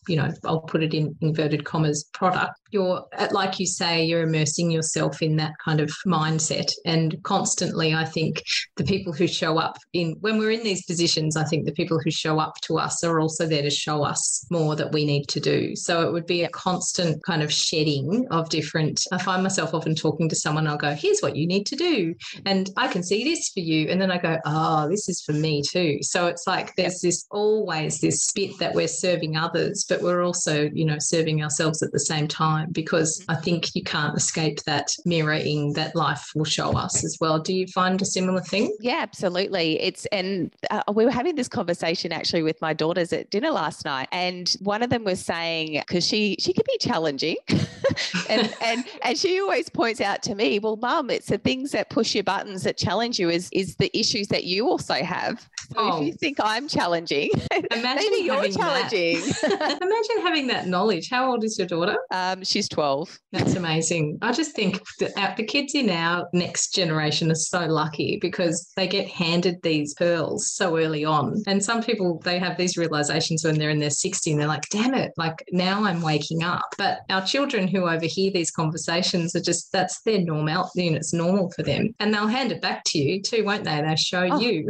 you 0.07 0.17
know, 0.17 0.31
I'll 0.45 0.61
put 0.61 0.83
it 0.83 0.93
in 0.93 1.15
inverted 1.21 1.65
commas, 1.65 2.03
product, 2.13 2.59
you're, 2.71 3.05
like 3.31 3.59
you 3.59 3.65
say, 3.65 4.03
you're 4.03 4.23
immersing 4.23 4.69
yourself 4.69 5.21
in 5.21 5.37
that 5.37 5.53
kind 5.63 5.79
of 5.79 5.89
mindset. 6.05 6.69
And 6.85 7.15
constantly, 7.23 7.93
I 7.93 8.03
think 8.03 8.43
the 8.75 8.83
people 8.83 9.13
who 9.13 9.27
show 9.27 9.57
up 9.57 9.77
in, 9.93 10.17
when 10.19 10.37
we're 10.37 10.51
in 10.51 10.63
these 10.63 10.83
positions, 10.85 11.37
I 11.37 11.45
think 11.45 11.65
the 11.65 11.71
people 11.71 11.99
who 12.03 12.11
show 12.11 12.37
up 12.37 12.55
to 12.63 12.77
us 12.77 13.03
are 13.03 13.19
also 13.19 13.47
there 13.47 13.61
to 13.61 13.69
show 13.69 14.03
us 14.03 14.45
more 14.49 14.75
that 14.75 14.91
we 14.91 15.05
need 15.05 15.27
to 15.29 15.39
do. 15.39 15.75
So 15.75 16.05
it 16.05 16.11
would 16.11 16.25
be 16.25 16.43
a 16.43 16.49
constant 16.49 17.23
kind 17.23 17.41
of 17.41 17.51
shedding 17.51 18.27
of 18.29 18.49
different. 18.49 19.01
I 19.11 19.19
find 19.23 19.41
myself 19.41 19.73
often 19.73 19.95
talking 19.95 20.27
to 20.27 20.35
someone, 20.35 20.67
I'll 20.67 20.77
go, 20.77 20.93
here's 20.93 21.21
what 21.21 21.37
you 21.37 21.47
need 21.47 21.65
to 21.67 21.75
do. 21.75 22.13
And 22.45 22.69
I 22.75 22.89
can 22.89 23.03
see 23.03 23.23
this 23.23 23.49
for 23.49 23.61
you. 23.61 23.87
And 23.87 24.01
then 24.01 24.11
I 24.11 24.17
go, 24.17 24.37
oh, 24.45 24.89
this 24.89 25.07
is 25.07 25.21
for 25.21 25.33
me 25.33 25.61
too. 25.61 25.99
So 26.01 26.27
it's 26.27 26.45
like 26.45 26.75
there's 26.75 26.99
this 26.99 27.25
always 27.31 28.01
this 28.01 28.31
bit 28.33 28.51
that 28.59 28.73
we're 28.73 28.87
serving 28.89 29.37
others, 29.37 29.85
but 29.87 29.94
we're 30.01 30.23
also, 30.23 30.69
you 30.73 30.85
know, 30.85 30.97
serving 30.99 31.43
ourselves 31.43 31.81
at 31.81 31.91
the 31.91 31.99
same 31.99 32.27
time 32.27 32.71
because 32.71 33.23
I 33.27 33.35
think 33.35 33.75
you 33.75 33.83
can't 33.83 34.15
escape 34.15 34.61
that 34.63 34.89
mirroring 35.05 35.73
that 35.73 35.95
life 35.95 36.31
will 36.35 36.45
show 36.45 36.77
us 36.77 37.03
as 37.03 37.17
well. 37.19 37.39
Do 37.39 37.53
you 37.53 37.67
find 37.67 38.01
a 38.01 38.05
similar 38.05 38.41
thing? 38.41 38.75
Yeah, 38.79 38.99
absolutely. 39.01 39.79
It's, 39.81 40.05
and 40.07 40.51
uh, 40.69 40.83
we 40.93 41.05
were 41.05 41.11
having 41.11 41.35
this 41.35 41.47
conversation 41.47 42.11
actually 42.11 42.43
with 42.43 42.59
my 42.61 42.73
daughters 42.73 43.13
at 43.13 43.29
dinner 43.29 43.51
last 43.51 43.85
night. 43.85 44.07
And 44.11 44.55
one 44.59 44.83
of 44.83 44.89
them 44.89 45.03
was 45.03 45.19
saying, 45.19 45.79
because 45.79 46.05
she, 46.05 46.35
she 46.39 46.53
can 46.53 46.63
be 46.67 46.77
challenging. 46.79 47.37
and, 48.29 48.53
and, 48.61 48.85
and 49.03 49.17
she 49.17 49.39
always 49.39 49.69
points 49.69 50.01
out 50.01 50.23
to 50.23 50.35
me, 50.35 50.59
well, 50.59 50.77
mum, 50.77 51.09
it's 51.09 51.27
the 51.27 51.37
things 51.37 51.71
that 51.71 51.89
push 51.89 52.15
your 52.15 52.23
buttons 52.23 52.63
that 52.63 52.77
challenge 52.77 53.19
you 53.19 53.29
is, 53.29 53.49
is 53.51 53.75
the 53.75 53.95
issues 53.97 54.27
that 54.29 54.43
you 54.45 54.67
also 54.67 54.95
have. 54.95 55.47
So 55.73 55.77
oh. 55.77 56.01
if 56.01 56.07
you 56.07 56.13
think 56.13 56.37
I'm 56.41 56.67
challenging, 56.67 57.29
Imagine 57.71 58.11
maybe 58.11 58.25
you're 58.25 58.49
challenging. 58.49 59.17
Imagine 59.85 60.25
having 60.25 60.47
that 60.47 60.67
knowledge. 60.67 61.09
How 61.09 61.29
old 61.31 61.43
is 61.43 61.57
your 61.57 61.67
daughter? 61.67 61.97
Um, 62.11 62.43
she's 62.43 62.67
12. 62.69 63.19
That's 63.31 63.55
amazing. 63.55 64.17
I 64.21 64.31
just 64.31 64.55
think 64.55 64.81
that 64.99 65.37
the 65.37 65.43
kids 65.43 65.75
in 65.75 65.89
our 65.89 66.27
next 66.33 66.73
generation 66.73 67.31
are 67.31 67.35
so 67.35 67.65
lucky 67.65 68.17
because 68.21 68.71
they 68.75 68.87
get 68.87 69.07
handed 69.07 69.61
these 69.61 69.93
pearls 69.93 70.49
so 70.51 70.77
early 70.77 71.05
on. 71.05 71.43
And 71.47 71.63
some 71.63 71.83
people, 71.83 72.19
they 72.23 72.39
have 72.39 72.57
these 72.57 72.77
realizations 72.77 73.43
when 73.45 73.57
they're 73.57 73.69
in 73.69 73.79
their 73.79 73.89
60 73.89 74.31
and 74.31 74.39
they're 74.39 74.47
like, 74.47 74.67
damn 74.69 74.93
it, 74.93 75.11
like 75.17 75.43
now 75.51 75.83
I'm 75.83 76.01
waking 76.01 76.43
up. 76.43 76.65
But 76.77 76.99
our 77.09 77.25
children 77.25 77.67
who 77.67 77.87
overhear 77.87 78.31
these 78.31 78.51
conversations 78.51 79.35
are 79.35 79.41
just, 79.41 79.71
that's 79.71 80.01
their 80.01 80.21
normal, 80.21 80.69
you 80.75 80.91
know, 80.91 80.97
it's 80.97 81.13
normal 81.13 81.51
for 81.51 81.63
them. 81.63 81.93
And 81.99 82.13
they'll 82.13 82.27
hand 82.27 82.51
it 82.51 82.61
back 82.61 82.83
to 82.87 82.97
you 82.97 83.21
too, 83.21 83.43
won't 83.45 83.63
they? 83.63 83.81
They'll 83.81 83.95
show 83.95 84.27
oh. 84.31 84.39
you. 84.39 84.69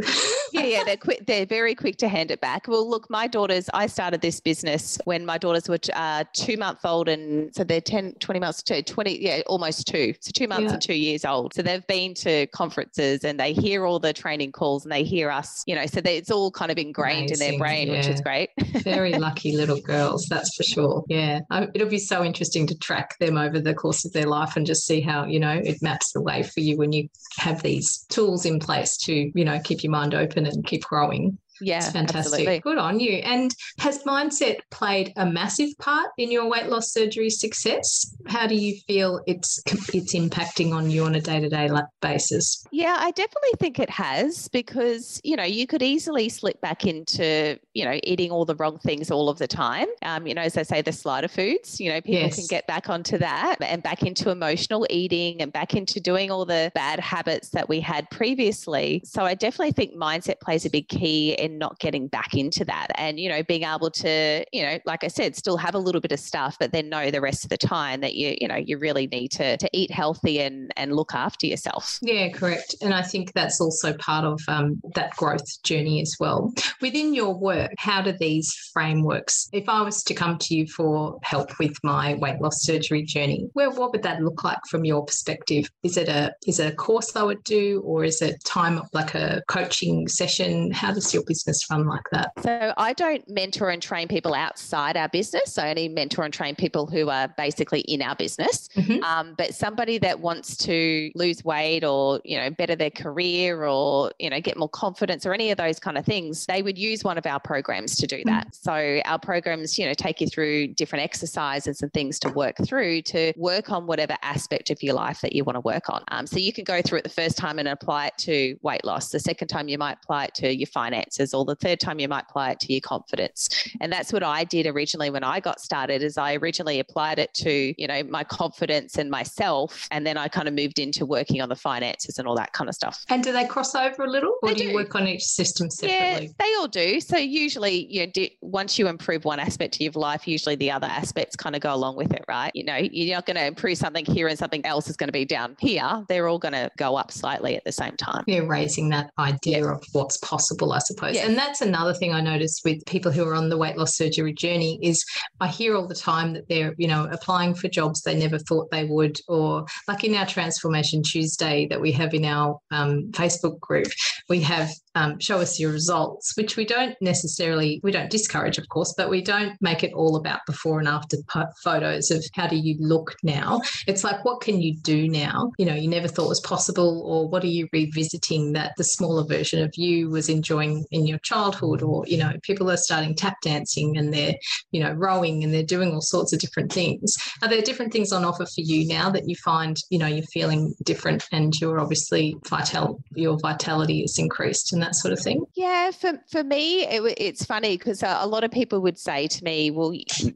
yeah, 0.52 0.64
yeah, 0.64 0.84
they're 0.84 0.96
quick. 1.06 1.24
They're 1.26 1.46
very 1.46 1.74
quick 1.74 1.96
to 1.98 2.08
hand 2.08 2.30
it 2.30 2.40
back. 2.40 2.68
Well, 2.68 2.88
look, 2.88 3.08
my 3.10 3.26
daughters. 3.26 3.68
I 3.72 3.86
started 3.86 4.20
this 4.20 4.40
business 4.40 4.98
when 5.06 5.24
my 5.24 5.38
daughters 5.38 5.68
were 5.68 5.78
uh, 5.94 6.24
two 6.32 6.56
months 6.56 6.84
old, 6.84 7.08
and 7.08 7.54
so 7.54 7.62
they're 7.62 7.80
10, 7.80 8.14
20 8.18 8.40
months 8.40 8.60
to 8.64 8.82
20, 8.82 9.22
yeah, 9.22 9.40
almost 9.46 9.86
two. 9.86 10.12
So 10.20 10.32
two 10.34 10.48
months 10.48 10.64
yeah. 10.64 10.72
and 10.72 10.82
two 10.82 10.94
years 10.94 11.24
old. 11.24 11.54
So 11.54 11.62
they've 11.62 11.86
been 11.86 12.12
to 12.14 12.48
conferences 12.48 13.22
and 13.22 13.38
they 13.38 13.52
hear 13.52 13.86
all 13.86 14.00
the 14.00 14.12
training 14.12 14.50
calls 14.50 14.84
and 14.84 14.90
they 14.90 15.04
hear 15.04 15.30
us, 15.30 15.62
you 15.64 15.76
know, 15.76 15.86
so 15.86 16.00
they, 16.00 16.16
it's 16.16 16.32
all 16.32 16.50
kind 16.50 16.72
of 16.72 16.78
ingrained 16.78 17.30
Amazing. 17.30 17.46
in 17.46 17.50
their 17.52 17.58
brain, 17.58 17.86
yeah. 17.86 17.96
which 17.98 18.08
is 18.08 18.20
great. 18.20 18.50
Very 18.82 19.12
lucky 19.12 19.56
little 19.56 19.80
girls, 19.80 20.26
that's 20.28 20.56
for 20.56 20.64
sure. 20.64 21.04
Yeah. 21.08 21.38
Um, 21.52 21.68
it'll 21.72 21.88
be 21.88 21.98
so 21.98 22.24
interesting 22.24 22.66
to 22.66 22.76
track 22.76 23.16
them 23.20 23.38
over 23.38 23.60
the 23.60 23.74
course 23.74 24.04
of 24.04 24.12
their 24.12 24.26
life 24.26 24.56
and 24.56 24.66
just 24.66 24.86
see 24.86 25.00
how, 25.00 25.24
you 25.24 25.38
know, 25.38 25.60
it 25.62 25.80
maps 25.82 26.10
the 26.14 26.20
way 26.20 26.42
for 26.42 26.58
you 26.58 26.76
when 26.76 26.90
you 26.90 27.08
have 27.38 27.62
these 27.62 28.04
tools 28.08 28.44
in 28.44 28.58
place 28.58 28.96
to, 29.04 29.30
you 29.32 29.44
know, 29.44 29.60
keep 29.62 29.84
your 29.84 29.92
mind 29.92 30.14
open 30.14 30.46
and 30.46 30.66
keep 30.66 30.82
growing. 30.82 31.38
Yeah, 31.60 31.78
it's 31.78 31.90
fantastic. 31.90 32.32
Absolutely. 32.32 32.58
Good 32.60 32.78
on 32.78 33.00
you. 33.00 33.14
And 33.18 33.54
has 33.78 34.02
mindset 34.04 34.58
played 34.70 35.12
a 35.16 35.26
massive 35.26 35.70
part 35.78 36.08
in 36.18 36.30
your 36.30 36.48
weight 36.48 36.66
loss 36.66 36.92
surgery 36.92 37.30
success? 37.30 38.14
How 38.26 38.46
do 38.46 38.54
you 38.54 38.78
feel 38.86 39.22
it's 39.26 39.62
it's 39.92 40.14
impacting 40.14 40.72
on 40.72 40.90
you 40.90 41.04
on 41.04 41.14
a 41.14 41.20
day 41.20 41.40
to 41.40 41.48
day 41.48 41.70
basis? 42.00 42.64
Yeah, 42.70 42.96
I 42.98 43.10
definitely 43.10 43.56
think 43.58 43.78
it 43.78 43.90
has 43.90 44.48
because 44.48 45.20
you 45.24 45.36
know 45.36 45.44
you 45.44 45.66
could 45.66 45.82
easily 45.82 46.28
slip 46.28 46.60
back 46.60 46.86
into 46.86 47.58
you 47.74 47.84
know 47.84 47.98
eating 48.02 48.30
all 48.30 48.44
the 48.44 48.54
wrong 48.56 48.78
things 48.78 49.10
all 49.10 49.28
of 49.28 49.38
the 49.38 49.48
time. 49.48 49.86
Um, 50.02 50.26
you 50.26 50.34
know, 50.34 50.42
as 50.42 50.56
I 50.56 50.62
say, 50.62 50.82
the 50.82 50.92
slider 50.92 51.28
foods. 51.28 51.80
You 51.80 51.90
know, 51.90 52.00
people 52.00 52.20
yes. 52.20 52.36
can 52.36 52.46
get 52.48 52.66
back 52.66 52.88
onto 52.88 53.18
that 53.18 53.56
and 53.60 53.82
back 53.82 54.02
into 54.02 54.30
emotional 54.30 54.86
eating 54.90 55.40
and 55.40 55.52
back 55.52 55.74
into 55.74 56.00
doing 56.00 56.30
all 56.30 56.44
the 56.44 56.70
bad 56.74 57.00
habits 57.00 57.50
that 57.50 57.68
we 57.68 57.80
had 57.80 58.10
previously. 58.10 59.02
So 59.04 59.24
I 59.24 59.34
definitely 59.34 59.72
think 59.72 59.94
mindset 59.94 60.40
plays 60.40 60.64
a 60.64 60.70
big 60.70 60.88
key 60.88 61.34
in 61.46 61.58
not 61.58 61.78
getting 61.78 62.08
back 62.08 62.34
into 62.34 62.64
that. 62.64 62.88
And 62.96 63.18
you 63.18 63.28
know 63.28 63.42
being 63.42 63.62
able 63.62 63.90
to 63.90 64.44
you 64.52 64.62
know 64.62 64.78
like 64.84 65.04
i 65.04 65.08
said 65.08 65.36
still 65.36 65.56
have 65.56 65.74
a 65.74 65.78
little 65.78 66.00
bit 66.00 66.12
of 66.12 66.20
stuff 66.20 66.56
but 66.58 66.72
then 66.72 66.88
know 66.88 67.10
the 67.10 67.20
rest 67.20 67.44
of 67.44 67.50
the 67.50 67.56
time 67.56 68.00
that 68.00 68.14
you 68.14 68.36
you 68.40 68.48
know 68.48 68.56
you 68.56 68.78
really 68.78 69.06
need 69.06 69.28
to 69.28 69.56
to 69.56 69.68
eat 69.72 69.90
healthy 69.90 70.40
and 70.40 70.70
and 70.76 70.94
look 70.94 71.14
after 71.14 71.46
yourself. 71.46 71.98
Yeah 72.02 72.28
correct. 72.30 72.74
And 72.82 72.92
i 72.92 73.02
think 73.02 73.32
that's 73.32 73.60
also 73.60 73.94
part 73.94 74.24
of 74.24 74.40
um, 74.48 74.80
that 74.94 75.14
growth 75.16 75.62
journey 75.62 76.00
as 76.00 76.16
well. 76.20 76.52
Within 76.80 77.14
your 77.14 77.34
work 77.34 77.72
how 77.78 78.02
do 78.02 78.12
these 78.12 78.52
frameworks 78.72 79.48
if 79.52 79.68
i 79.68 79.80
was 79.82 80.02
to 80.04 80.14
come 80.14 80.38
to 80.38 80.54
you 80.54 80.66
for 80.66 81.18
help 81.22 81.58
with 81.58 81.76
my 81.82 82.14
weight 82.14 82.40
loss 82.40 82.62
surgery 82.62 83.02
journey 83.02 83.48
well 83.54 83.72
what 83.72 83.92
would 83.92 84.02
that 84.02 84.20
look 84.20 84.42
like 84.44 84.58
from 84.68 84.84
your 84.84 85.04
perspective? 85.04 85.70
Is 85.82 85.96
it 85.96 86.08
a 86.08 86.34
is 86.46 86.58
it 86.60 86.72
a 86.72 86.76
course 86.76 87.14
i 87.16 87.22
would 87.22 87.42
do 87.44 87.80
or 87.84 88.04
is 88.04 88.20
it 88.22 88.42
time 88.44 88.80
like 88.92 89.14
a 89.14 89.42
coaching 89.48 90.08
session? 90.08 90.70
How 90.72 90.92
does 90.92 91.12
your 91.14 91.22
business 91.44 91.70
run 91.70 91.86
like 91.86 92.08
that? 92.12 92.32
So 92.42 92.72
I 92.76 92.92
don't 92.92 93.28
mentor 93.28 93.70
and 93.70 93.82
train 93.82 94.08
people 94.08 94.34
outside 94.34 94.96
our 94.96 95.08
business. 95.08 95.58
I 95.58 95.70
only 95.70 95.88
mentor 95.88 96.24
and 96.24 96.32
train 96.32 96.54
people 96.54 96.86
who 96.86 97.08
are 97.08 97.28
basically 97.36 97.80
in 97.80 98.02
our 98.02 98.16
business. 98.16 98.68
Mm-hmm. 98.76 99.02
Um, 99.04 99.34
but 99.36 99.54
somebody 99.54 99.98
that 99.98 100.20
wants 100.20 100.56
to 100.58 101.10
lose 101.14 101.44
weight 101.44 101.84
or 101.84 102.20
you 102.24 102.38
know 102.38 102.50
better 102.50 102.76
their 102.76 102.90
career 102.90 103.64
or 103.64 104.12
you 104.18 104.30
know 104.30 104.40
get 104.40 104.56
more 104.56 104.68
confidence 104.68 105.26
or 105.26 105.34
any 105.34 105.50
of 105.50 105.58
those 105.58 105.78
kind 105.78 105.98
of 105.98 106.04
things, 106.04 106.46
they 106.46 106.62
would 106.62 106.78
use 106.78 107.04
one 107.04 107.18
of 107.18 107.26
our 107.26 107.40
programs 107.40 107.96
to 107.96 108.06
do 108.06 108.22
that. 108.24 108.48
Mm-hmm. 108.48 109.00
So 109.00 109.02
our 109.04 109.18
programs, 109.18 109.78
you 109.78 109.86
know, 109.86 109.94
take 109.94 110.20
you 110.20 110.26
through 110.26 110.68
different 110.68 111.04
exercises 111.04 111.82
and 111.82 111.92
things 111.92 112.18
to 112.20 112.30
work 112.30 112.56
through 112.64 113.02
to 113.02 113.32
work 113.36 113.70
on 113.70 113.86
whatever 113.86 114.16
aspect 114.22 114.70
of 114.70 114.82
your 114.82 114.94
life 114.94 115.20
that 115.20 115.32
you 115.34 115.44
want 115.44 115.56
to 115.56 115.60
work 115.60 115.88
on. 115.88 116.02
Um, 116.08 116.26
so 116.26 116.38
you 116.38 116.52
can 116.52 116.64
go 116.64 116.82
through 116.82 116.98
it 116.98 117.04
the 117.04 117.10
first 117.10 117.36
time 117.36 117.58
and 117.58 117.68
apply 117.68 118.08
it 118.08 118.18
to 118.18 118.56
weight 118.62 118.84
loss. 118.84 119.10
The 119.10 119.20
second 119.20 119.48
time 119.48 119.68
you 119.68 119.78
might 119.78 119.98
apply 120.02 120.26
it 120.26 120.34
to 120.36 120.54
your 120.54 120.66
finances 120.66 121.25
or 121.34 121.44
the 121.44 121.56
third 121.56 121.80
time 121.80 121.98
you 121.98 122.08
might 122.08 122.24
apply 122.28 122.50
it 122.52 122.60
to 122.60 122.72
your 122.72 122.80
confidence. 122.80 123.48
And 123.80 123.92
that's 123.92 124.12
what 124.12 124.22
I 124.22 124.44
did 124.44 124.66
originally 124.66 125.10
when 125.10 125.24
I 125.24 125.40
got 125.40 125.60
started 125.60 126.02
is 126.02 126.18
I 126.18 126.34
originally 126.34 126.80
applied 126.80 127.18
it 127.18 127.32
to, 127.34 127.74
you 127.80 127.86
know, 127.86 128.02
my 128.04 128.24
confidence 128.24 128.96
and 128.98 129.10
myself. 129.10 129.88
And 129.90 130.06
then 130.06 130.16
I 130.16 130.28
kind 130.28 130.48
of 130.48 130.54
moved 130.54 130.78
into 130.78 131.06
working 131.06 131.40
on 131.40 131.48
the 131.48 131.56
finances 131.56 132.18
and 132.18 132.26
all 132.26 132.36
that 132.36 132.52
kind 132.52 132.68
of 132.68 132.74
stuff. 132.74 133.04
And 133.08 133.22
do 133.22 133.32
they 133.32 133.46
cross 133.46 133.74
over 133.74 134.04
a 134.04 134.10
little 134.10 134.36
or 134.42 134.50
do, 134.50 134.56
do, 134.56 134.64
you 134.68 134.74
work 134.74 134.94
on 134.94 135.06
each 135.06 135.24
system 135.24 135.70
separately? 135.70 136.26
Yeah, 136.26 136.32
they 136.38 136.54
all 136.58 136.68
do. 136.68 137.00
So 137.00 137.16
usually, 137.16 137.86
you 137.92 138.06
know, 138.06 138.12
do, 138.12 138.28
once 138.40 138.78
you 138.78 138.88
improve 138.88 139.24
one 139.24 139.40
aspect 139.40 139.76
of 139.76 139.80
your 139.80 139.92
life, 139.92 140.26
usually 140.26 140.56
the 140.56 140.70
other 140.70 140.86
aspects 140.86 141.36
kind 141.36 141.54
of 141.54 141.62
go 141.62 141.74
along 141.74 141.96
with 141.96 142.12
it, 142.12 142.24
right? 142.28 142.50
You 142.54 142.64
know, 142.64 142.76
you're 142.76 143.16
not 143.16 143.26
going 143.26 143.36
to 143.36 143.46
improve 143.46 143.78
something 143.78 144.04
here 144.04 144.28
and 144.28 144.38
something 144.38 144.64
else 144.64 144.88
is 144.88 144.96
going 144.96 145.08
to 145.08 145.12
be 145.12 145.24
down 145.24 145.56
here. 145.58 146.04
They're 146.08 146.28
all 146.28 146.38
going 146.38 146.52
to 146.52 146.70
go 146.76 146.96
up 146.96 147.10
slightly 147.10 147.56
at 147.56 147.64
the 147.64 147.72
same 147.72 147.96
time. 147.96 148.24
Yeah, 148.26 148.40
raising 148.46 148.88
that 148.90 149.10
idea 149.18 149.60
yeah. 149.60 149.72
of 149.72 149.84
what's 149.92 150.16
possible, 150.18 150.72
I 150.72 150.78
suppose. 150.78 151.15
And 151.18 151.36
that's 151.36 151.60
another 151.60 151.94
thing 151.94 152.12
I 152.12 152.20
notice 152.20 152.60
with 152.64 152.84
people 152.86 153.12
who 153.12 153.26
are 153.26 153.34
on 153.34 153.48
the 153.48 153.56
weight 153.56 153.76
loss 153.76 153.96
surgery 153.96 154.32
journey 154.32 154.78
is 154.82 155.04
I 155.40 155.48
hear 155.48 155.76
all 155.76 155.86
the 155.86 155.94
time 155.94 156.32
that 156.34 156.48
they're, 156.48 156.74
you 156.78 156.88
know, 156.88 157.08
applying 157.10 157.54
for 157.54 157.68
jobs 157.68 158.02
they 158.02 158.16
never 158.16 158.38
thought 158.38 158.70
they 158.70 158.84
would, 158.84 159.18
or 159.28 159.66
like 159.88 160.04
in 160.04 160.14
our 160.14 160.26
Transformation 160.26 161.02
Tuesday 161.02 161.66
that 161.68 161.80
we 161.80 161.92
have 161.92 162.14
in 162.14 162.24
our 162.24 162.58
um, 162.70 163.10
Facebook 163.12 163.60
group, 163.60 163.88
we 164.28 164.40
have 164.42 164.70
um, 164.96 165.20
show 165.20 165.38
us 165.38 165.60
your 165.60 165.70
results, 165.70 166.36
which 166.36 166.56
we 166.56 166.64
don't 166.64 166.96
necessarily, 167.00 167.80
we 167.84 167.92
don't 167.92 168.10
discourage, 168.10 168.58
of 168.58 168.68
course, 168.70 168.94
but 168.96 169.10
we 169.10 169.20
don't 169.22 169.56
make 169.60 169.84
it 169.84 169.92
all 169.92 170.16
about 170.16 170.40
before 170.46 170.78
and 170.78 170.88
after 170.88 171.18
photos 171.62 172.10
of 172.10 172.24
how 172.34 172.48
do 172.48 172.56
you 172.56 172.76
look 172.80 173.14
now. 173.22 173.60
It's 173.86 174.02
like, 174.02 174.24
what 174.24 174.40
can 174.40 174.60
you 174.60 174.74
do 174.78 175.06
now? 175.06 175.52
You 175.58 175.66
know, 175.66 175.74
you 175.74 175.88
never 175.88 176.08
thought 176.08 176.28
was 176.28 176.40
possible, 176.40 177.02
or 177.04 177.28
what 177.28 177.44
are 177.44 177.48
you 177.48 177.68
revisiting 177.72 178.54
that 178.54 178.72
the 178.78 178.84
smaller 178.84 179.24
version 179.24 179.62
of 179.62 179.70
you 179.76 180.08
was 180.08 180.28
enjoying 180.30 180.84
in 180.90 181.06
your 181.06 181.18
childhood? 181.18 181.82
Or, 181.82 182.04
you 182.06 182.16
know, 182.16 182.32
people 182.42 182.70
are 182.70 182.78
starting 182.78 183.14
tap 183.14 183.36
dancing 183.42 183.98
and 183.98 184.14
they're, 184.14 184.34
you 184.72 184.80
know, 184.82 184.92
rowing 184.92 185.44
and 185.44 185.52
they're 185.52 185.62
doing 185.62 185.92
all 185.92 186.00
sorts 186.00 186.32
of 186.32 186.38
different 186.38 186.72
things. 186.72 187.14
Are 187.42 187.48
there 187.48 187.60
different 187.60 187.92
things 187.92 188.12
on 188.12 188.24
offer 188.24 188.46
for 188.46 188.62
you 188.62 188.88
now 188.88 189.10
that 189.10 189.28
you 189.28 189.36
find, 189.36 189.76
you 189.90 189.98
know, 189.98 190.06
you're 190.06 190.24
feeling 190.32 190.74
different 190.84 191.26
and 191.32 191.52
you're 191.60 191.80
obviously 191.80 192.34
vital, 192.48 192.98
your 193.14 193.38
vitality 193.38 194.02
is 194.02 194.18
increased? 194.18 194.72
And 194.72 194.85
that 194.86 194.94
sort 194.94 195.12
of 195.12 195.20
thing? 195.20 195.44
Yeah, 195.54 195.90
for, 195.90 196.20
for 196.30 196.44
me, 196.44 196.84
it, 196.84 197.14
it's 197.18 197.44
funny 197.44 197.76
because 197.76 198.02
a, 198.02 198.18
a 198.20 198.26
lot 198.26 198.44
of 198.44 198.50
people 198.50 198.80
would 198.80 198.98
say 198.98 199.26
to 199.26 199.44
me, 199.44 199.70
well, 199.70 199.92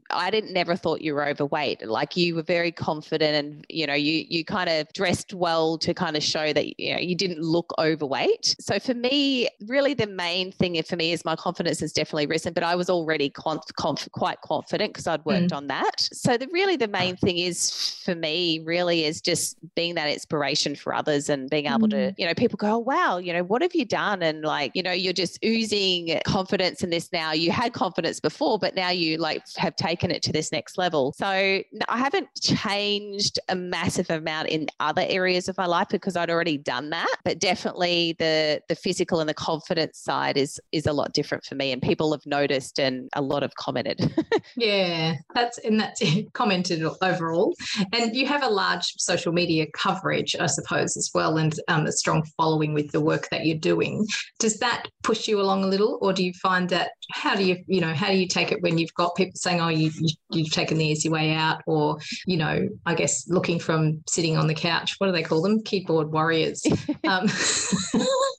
I 0.09 0.29
didn't 0.29 0.53
never 0.53 0.75
thought 0.75 1.01
you 1.01 1.13
were 1.13 1.27
overweight. 1.27 1.87
Like 1.87 2.17
you 2.17 2.35
were 2.35 2.43
very 2.43 2.71
confident 2.71 3.35
and, 3.35 3.65
you 3.69 3.87
know, 3.87 3.93
you, 3.93 4.25
you 4.29 4.43
kind 4.45 4.69
of 4.69 4.91
dressed 4.93 5.33
well 5.33 5.77
to 5.79 5.93
kind 5.93 6.17
of 6.17 6.23
show 6.23 6.53
that, 6.53 6.79
you 6.79 6.93
know, 6.93 6.99
you 6.99 7.15
didn't 7.15 7.41
look 7.41 7.73
overweight. 7.79 8.55
So 8.59 8.79
for 8.79 8.93
me, 8.93 9.47
really 9.67 9.93
the 9.93 10.07
main 10.07 10.51
thing 10.51 10.81
for 10.83 10.95
me 10.95 11.11
is 11.11 11.23
my 11.25 11.35
confidence 11.35 11.79
has 11.79 11.93
definitely 11.93 12.27
risen, 12.27 12.53
but 12.53 12.63
I 12.63 12.75
was 12.75 12.89
already 12.89 13.29
conf, 13.29 13.63
conf, 13.77 14.07
quite 14.11 14.41
confident 14.41 14.93
because 14.93 15.07
I'd 15.07 15.23
worked 15.25 15.51
mm. 15.51 15.57
on 15.57 15.67
that. 15.67 16.01
So 16.01 16.37
the 16.37 16.47
really 16.51 16.75
the 16.75 16.87
main 16.87 17.15
thing 17.15 17.37
is 17.37 18.01
for 18.03 18.15
me 18.15 18.59
really 18.65 19.05
is 19.05 19.21
just 19.21 19.57
being 19.75 19.95
that 19.95 20.09
inspiration 20.09 20.75
for 20.75 20.93
others 20.93 21.29
and 21.29 21.49
being 21.49 21.67
able 21.67 21.87
mm. 21.87 21.91
to, 21.91 22.15
you 22.17 22.27
know, 22.27 22.33
people 22.33 22.57
go, 22.57 22.75
oh, 22.75 22.79
wow, 22.79 23.17
you 23.17 23.33
know, 23.33 23.43
what 23.43 23.61
have 23.61 23.75
you 23.75 23.85
done? 23.85 24.23
And 24.23 24.40
like, 24.43 24.71
you 24.75 24.83
know, 24.83 24.91
you're 24.91 25.13
just 25.13 25.39
oozing 25.43 26.19
confidence 26.25 26.83
in 26.83 26.89
this 26.89 27.11
now. 27.11 27.31
You 27.31 27.51
had 27.51 27.73
confidence 27.73 28.19
before, 28.19 28.59
but 28.59 28.75
now 28.75 28.89
you 28.89 29.17
like 29.17 29.43
have 29.57 29.75
taken 29.75 30.11
it 30.11 30.21
to 30.23 30.31
this 30.31 30.51
next 30.51 30.77
level. 30.77 31.13
So 31.17 31.25
I 31.25 31.63
haven't 31.89 32.27
changed 32.39 33.39
a 33.49 33.55
massive 33.55 34.09
amount 34.09 34.49
in 34.49 34.67
other 34.79 35.05
areas 35.07 35.47
of 35.47 35.57
my 35.57 35.65
life 35.65 35.87
because 35.89 36.15
I'd 36.15 36.29
already 36.29 36.57
done 36.57 36.89
that. 36.91 37.13
But 37.23 37.39
definitely 37.39 38.15
the 38.19 38.61
the 38.67 38.75
physical 38.75 39.19
and 39.19 39.29
the 39.29 39.33
confidence 39.33 39.99
side 39.99 40.37
is 40.37 40.59
is 40.71 40.85
a 40.85 40.93
lot 40.93 41.13
different 41.13 41.45
for 41.45 41.55
me. 41.55 41.71
And 41.71 41.81
people 41.81 42.11
have 42.11 42.25
noticed 42.25 42.79
and 42.79 43.09
a 43.13 43.21
lot 43.21 43.41
have 43.41 43.55
commented. 43.55 44.13
yeah, 44.55 45.15
that's 45.33 45.57
and 45.59 45.79
that's 45.79 46.01
commented 46.33 46.83
overall. 47.01 47.53
And 47.93 48.15
you 48.15 48.25
have 48.27 48.43
a 48.43 48.49
large 48.49 48.93
social 48.97 49.31
media 49.31 49.67
coverage, 49.73 50.35
I 50.39 50.47
suppose, 50.47 50.97
as 50.97 51.09
well, 51.13 51.37
and 51.37 51.53
um, 51.67 51.85
a 51.85 51.91
strong 51.91 52.23
following 52.37 52.73
with 52.73 52.91
the 52.91 53.01
work 53.01 53.29
that 53.29 53.45
you're 53.45 53.57
doing. 53.57 54.07
Does 54.39 54.57
that 54.59 54.87
push 55.03 55.27
you 55.27 55.39
along 55.39 55.63
a 55.63 55.67
little, 55.67 55.99
or 56.01 56.13
do 56.13 56.23
you 56.23 56.33
find 56.33 56.67
that 56.69 56.91
how 57.11 57.35
do 57.35 57.43
you 57.43 57.57
you 57.67 57.81
know 57.81 57.93
how 57.93 58.07
do 58.07 58.17
you 58.17 58.27
take 58.27 58.51
it 58.51 58.61
when 58.61 58.77
you've 58.77 58.93
got 58.95 59.15
people 59.15 59.35
saying, 59.35 59.61
oh, 59.61 59.67
you, 59.67 59.91
you 60.31 60.43
have 60.43 60.51
taken 60.51 60.77
the 60.77 60.85
easy 60.85 61.09
way 61.09 61.33
out, 61.33 61.61
or 61.67 61.97
you 62.25 62.37
know, 62.37 62.67
I 62.85 62.95
guess 62.95 63.27
looking 63.27 63.59
from 63.59 64.03
sitting 64.09 64.37
on 64.37 64.47
the 64.47 64.55
couch, 64.55 64.95
what 64.97 65.07
do 65.07 65.13
they 65.13 65.23
call 65.23 65.41
them? 65.41 65.61
Keyboard 65.63 66.11
warriors. 66.11 66.63
um, 67.07 67.27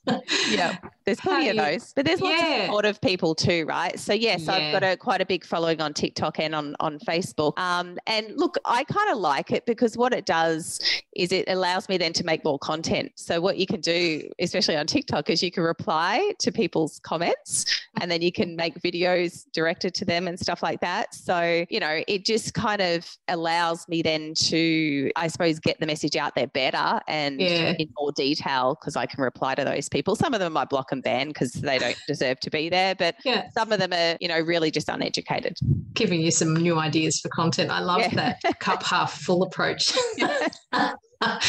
yeah, 0.49 0.77
there's 1.05 1.19
plenty 1.19 1.49
of 1.49 1.57
those, 1.57 1.93
but 1.93 2.05
there's 2.05 2.21
lots 2.21 2.41
yeah. 2.41 2.55
of 2.55 2.65
supportive 2.65 3.01
people 3.01 3.35
too, 3.35 3.65
right? 3.67 3.99
So 3.99 4.13
yes, 4.13 4.45
yeah. 4.45 4.53
I've 4.53 4.71
got 4.71 4.83
a 4.83 4.97
quite 4.97 5.21
a 5.21 5.25
big 5.25 5.45
following 5.45 5.81
on 5.81 5.93
TikTok 5.93 6.39
and 6.39 6.55
on 6.55 6.75
on 6.79 6.99
Facebook. 6.99 7.57
Um, 7.57 7.97
and 8.07 8.27
look, 8.35 8.57
I 8.65 8.83
kind 8.85 9.11
of 9.11 9.17
like 9.17 9.51
it 9.51 9.65
because 9.65 9.97
what 9.97 10.13
it 10.13 10.25
does 10.25 10.79
is 11.15 11.31
it 11.31 11.45
allows 11.47 11.89
me 11.89 11.97
then 11.97 12.13
to 12.13 12.23
make 12.23 12.43
more 12.43 12.57
content. 12.59 13.11
So 13.15 13.41
what 13.41 13.57
you 13.57 13.67
can 13.67 13.81
do, 13.81 14.29
especially 14.39 14.77
on 14.77 14.87
TikTok, 14.87 15.29
is 15.29 15.43
you 15.43 15.51
can 15.51 15.63
reply 15.63 16.33
to 16.39 16.51
people's 16.51 16.99
comments, 16.99 17.65
and 17.99 18.09
then 18.09 18.21
you 18.21 18.31
can 18.31 18.55
make 18.55 18.79
videos 18.79 19.45
directed 19.53 19.93
to 19.95 20.05
them 20.05 20.27
and 20.27 20.39
stuff 20.39 20.63
like 20.63 20.79
that. 20.81 21.13
So 21.13 21.65
you 21.69 21.79
know, 21.79 22.01
it 22.07 22.25
just 22.25 22.53
kind 22.53 22.81
of 22.81 23.05
allows 23.27 23.87
me 23.87 24.01
then 24.01 24.33
to, 24.35 25.11
I 25.15 25.27
suppose, 25.27 25.59
get 25.59 25.79
the 25.79 25.85
message 25.85 26.15
out 26.15 26.35
there 26.35 26.47
better 26.47 27.01
and 27.07 27.41
yeah. 27.41 27.73
in 27.77 27.89
more 27.97 28.11
detail 28.11 28.77
because 28.79 28.95
I 28.95 29.05
can 29.05 29.23
reply 29.23 29.55
to 29.55 29.65
those 29.65 29.89
people. 29.89 30.15
Some 30.15 30.33
of 30.33 30.39
them 30.39 30.53
might 30.53 30.69
block 30.69 30.92
ban 31.01 31.29
because 31.29 31.53
they 31.53 31.77
don't 31.77 31.97
deserve 32.07 32.39
to 32.41 32.49
be 32.49 32.69
there, 32.69 32.95
but 32.95 33.15
yeah. 33.23 33.49
some 33.51 33.71
of 33.71 33.79
them 33.79 33.93
are, 33.93 34.17
you 34.19 34.27
know, 34.27 34.39
really 34.39 34.71
just 34.71 34.89
uneducated. 34.89 35.57
Giving 35.93 36.21
you 36.21 36.31
some 36.31 36.55
new 36.55 36.77
ideas 36.79 37.19
for 37.19 37.29
content. 37.29 37.71
I 37.71 37.79
love 37.79 38.01
yeah. 38.01 38.35
that 38.41 38.59
cup 38.59 38.83
half 38.83 39.13
full 39.13 39.43
approach. 39.43 39.93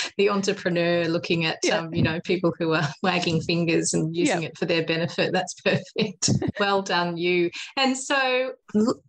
the 0.18 0.30
entrepreneur 0.30 1.04
looking 1.06 1.44
at 1.44 1.58
yeah. 1.62 1.78
um, 1.78 1.94
you 1.94 2.02
know 2.02 2.20
people 2.20 2.52
who 2.58 2.74
are 2.74 2.88
wagging 3.02 3.40
fingers 3.40 3.94
and 3.94 4.14
using 4.14 4.42
yeah. 4.42 4.48
it 4.48 4.58
for 4.58 4.66
their 4.66 4.84
benefit. 4.84 5.32
That's 5.32 5.54
perfect. 5.54 6.30
Well 6.60 6.82
done 6.82 7.16
you. 7.16 7.50
And 7.76 7.96
so 7.96 8.52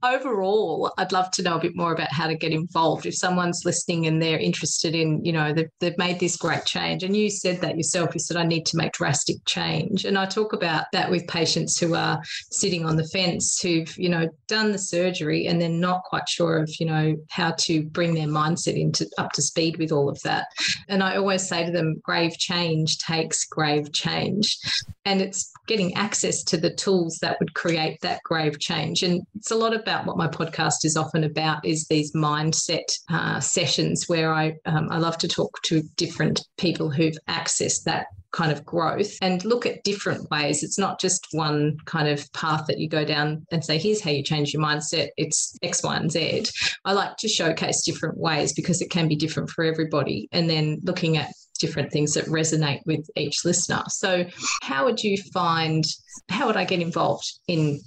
overall 0.04 0.94
i'd 0.98 1.12
love 1.12 1.32
to 1.32 1.42
know 1.42 1.56
a 1.56 1.60
bit 1.60 1.76
more 1.76 1.94
about 1.94 2.12
how 2.12 2.28
to 2.28 2.36
get 2.36 2.52
involved. 2.52 3.06
If 3.06 3.16
someone's 3.16 3.64
listening 3.66 4.08
and 4.08 4.22
they're 4.22 4.40
interested 4.40 4.96
in 4.96 5.24
you 5.24 5.32
know 5.32 5.54
they've, 5.54 5.70
they've 5.80 5.98
made 5.98 6.20
this 6.20 6.38
great 6.38 6.66
change 6.66 7.04
and 7.04 7.16
you 7.16 7.30
said 7.30 7.62
that 7.62 7.78
yourself 7.78 8.14
you 8.14 8.20
said 8.20 8.38
i 8.38 8.44
need 8.44 8.66
to 8.68 8.78
make 8.78 8.94
drastic 8.94 9.38
change. 9.46 10.06
And 10.06 10.18
i 10.18 10.26
talk 10.26 10.54
about 10.54 10.86
that 10.92 11.10
with 11.10 11.28
patients 11.28 11.78
who 11.80 11.94
are 11.96 12.22
sitting 12.52 12.86
on 12.86 12.96
the 12.96 13.08
fence 13.08 13.60
who've 13.60 13.96
you 13.98 14.10
know 14.10 14.28
done 14.48 14.72
the 14.72 14.78
surgery 14.78 15.48
and 15.48 15.62
they're 15.62 15.70
not 15.70 16.04
quite 16.04 16.28
sure 16.28 16.58
of 16.58 16.70
you 16.80 16.86
know 16.86 17.16
how 17.30 17.52
to 17.60 17.84
bring 17.84 18.14
their 18.14 18.28
mindset 18.28 18.80
into 18.80 19.10
up 19.18 19.32
to 19.34 19.42
speed 19.42 19.78
with 19.78 19.92
all 19.92 20.10
of 20.10 20.20
that 20.24 20.48
and 20.88 21.04
I 21.04 21.16
always 21.18 21.48
say 21.48 21.66
to 21.66 21.72
them, 21.72 22.02
grave 22.04 22.38
change 22.38 22.98
takes 23.00 23.46
grave 23.46 23.92
change. 23.92 24.58
And 25.06 25.22
it's 25.22 25.52
getting 25.68 25.96
access 25.96 26.44
to 26.44 26.58
the 26.58 26.74
tools 26.74 27.18
that 27.22 27.40
would 27.40 27.54
create 27.54 28.00
that 28.02 28.22
grave 28.24 28.60
change. 28.60 29.04
And 29.04 29.22
it's 29.36 29.52
a 29.52 29.56
lot 29.56 29.74
about 29.74 30.06
what 30.06 30.18
my 30.18 30.28
podcast 30.28 30.84
is 30.84 30.98
often 30.98 31.24
about 31.24 31.66
is 31.66 31.88
these 31.88 32.14
mindset 32.14 32.92
uh, 33.10 33.40
sessions 33.40 34.08
where 34.08 34.34
I, 34.34 34.56
um, 34.66 34.88
I 34.92 34.98
love 34.98 35.18
to 35.20 35.28
talk 35.28 35.62
to 35.64 35.82
different 35.96 36.46
people 36.58 36.90
who've 36.90 37.18
accessed 37.28 37.84
that 37.84 38.08
kind 38.36 38.52
of 38.52 38.66
growth 38.66 39.18
and 39.22 39.44
look 39.46 39.66
at 39.66 39.84
different 39.84 40.30
ways. 40.30 40.62
It's 40.62 40.78
not 40.78 41.00
just 41.00 41.28
one 41.32 41.78
kind 41.86 42.08
of 42.08 42.32
path 42.34 42.66
that 42.68 42.80
you 42.80 42.90
go 42.90 43.06
down 43.06 43.48
and 43.50 43.64
say, 43.64 43.78
here's 43.78 44.02
how 44.02 44.12
you 44.12 44.24
change 44.24 44.54
your 44.54 44.62
mindset. 44.62 45.10
It's 45.18 45.58
X, 45.64 45.82
Y, 45.82 45.96
and 45.96 46.12
Z. 46.12 46.46
I 46.84 46.92
like 46.92 47.16
to 47.18 47.30
showcase 47.30 47.84
different 47.84 48.18
ways 48.18 48.52
because 48.54 48.82
it 48.82 48.92
can 48.92 49.08
be 49.08 49.16
different 49.16 49.50
for 49.50 49.64
everybody. 49.64 50.28
And 50.34 50.50
then 50.50 50.80
looking 50.84 51.18
at 51.18 51.32
different 51.60 51.92
things 51.92 52.14
that 52.14 52.26
resonate 52.26 52.82
with 52.86 53.10
each 53.16 53.46
listener. 53.46 53.84
So, 53.88 54.26
how 54.62 54.86
would 54.86 55.02
you 55.02 55.18
find? 55.34 55.86
How 56.30 56.48
would 56.48 56.58
I 56.58 56.66
get 56.66 56.82
involved 56.82 57.40
in 57.48 57.80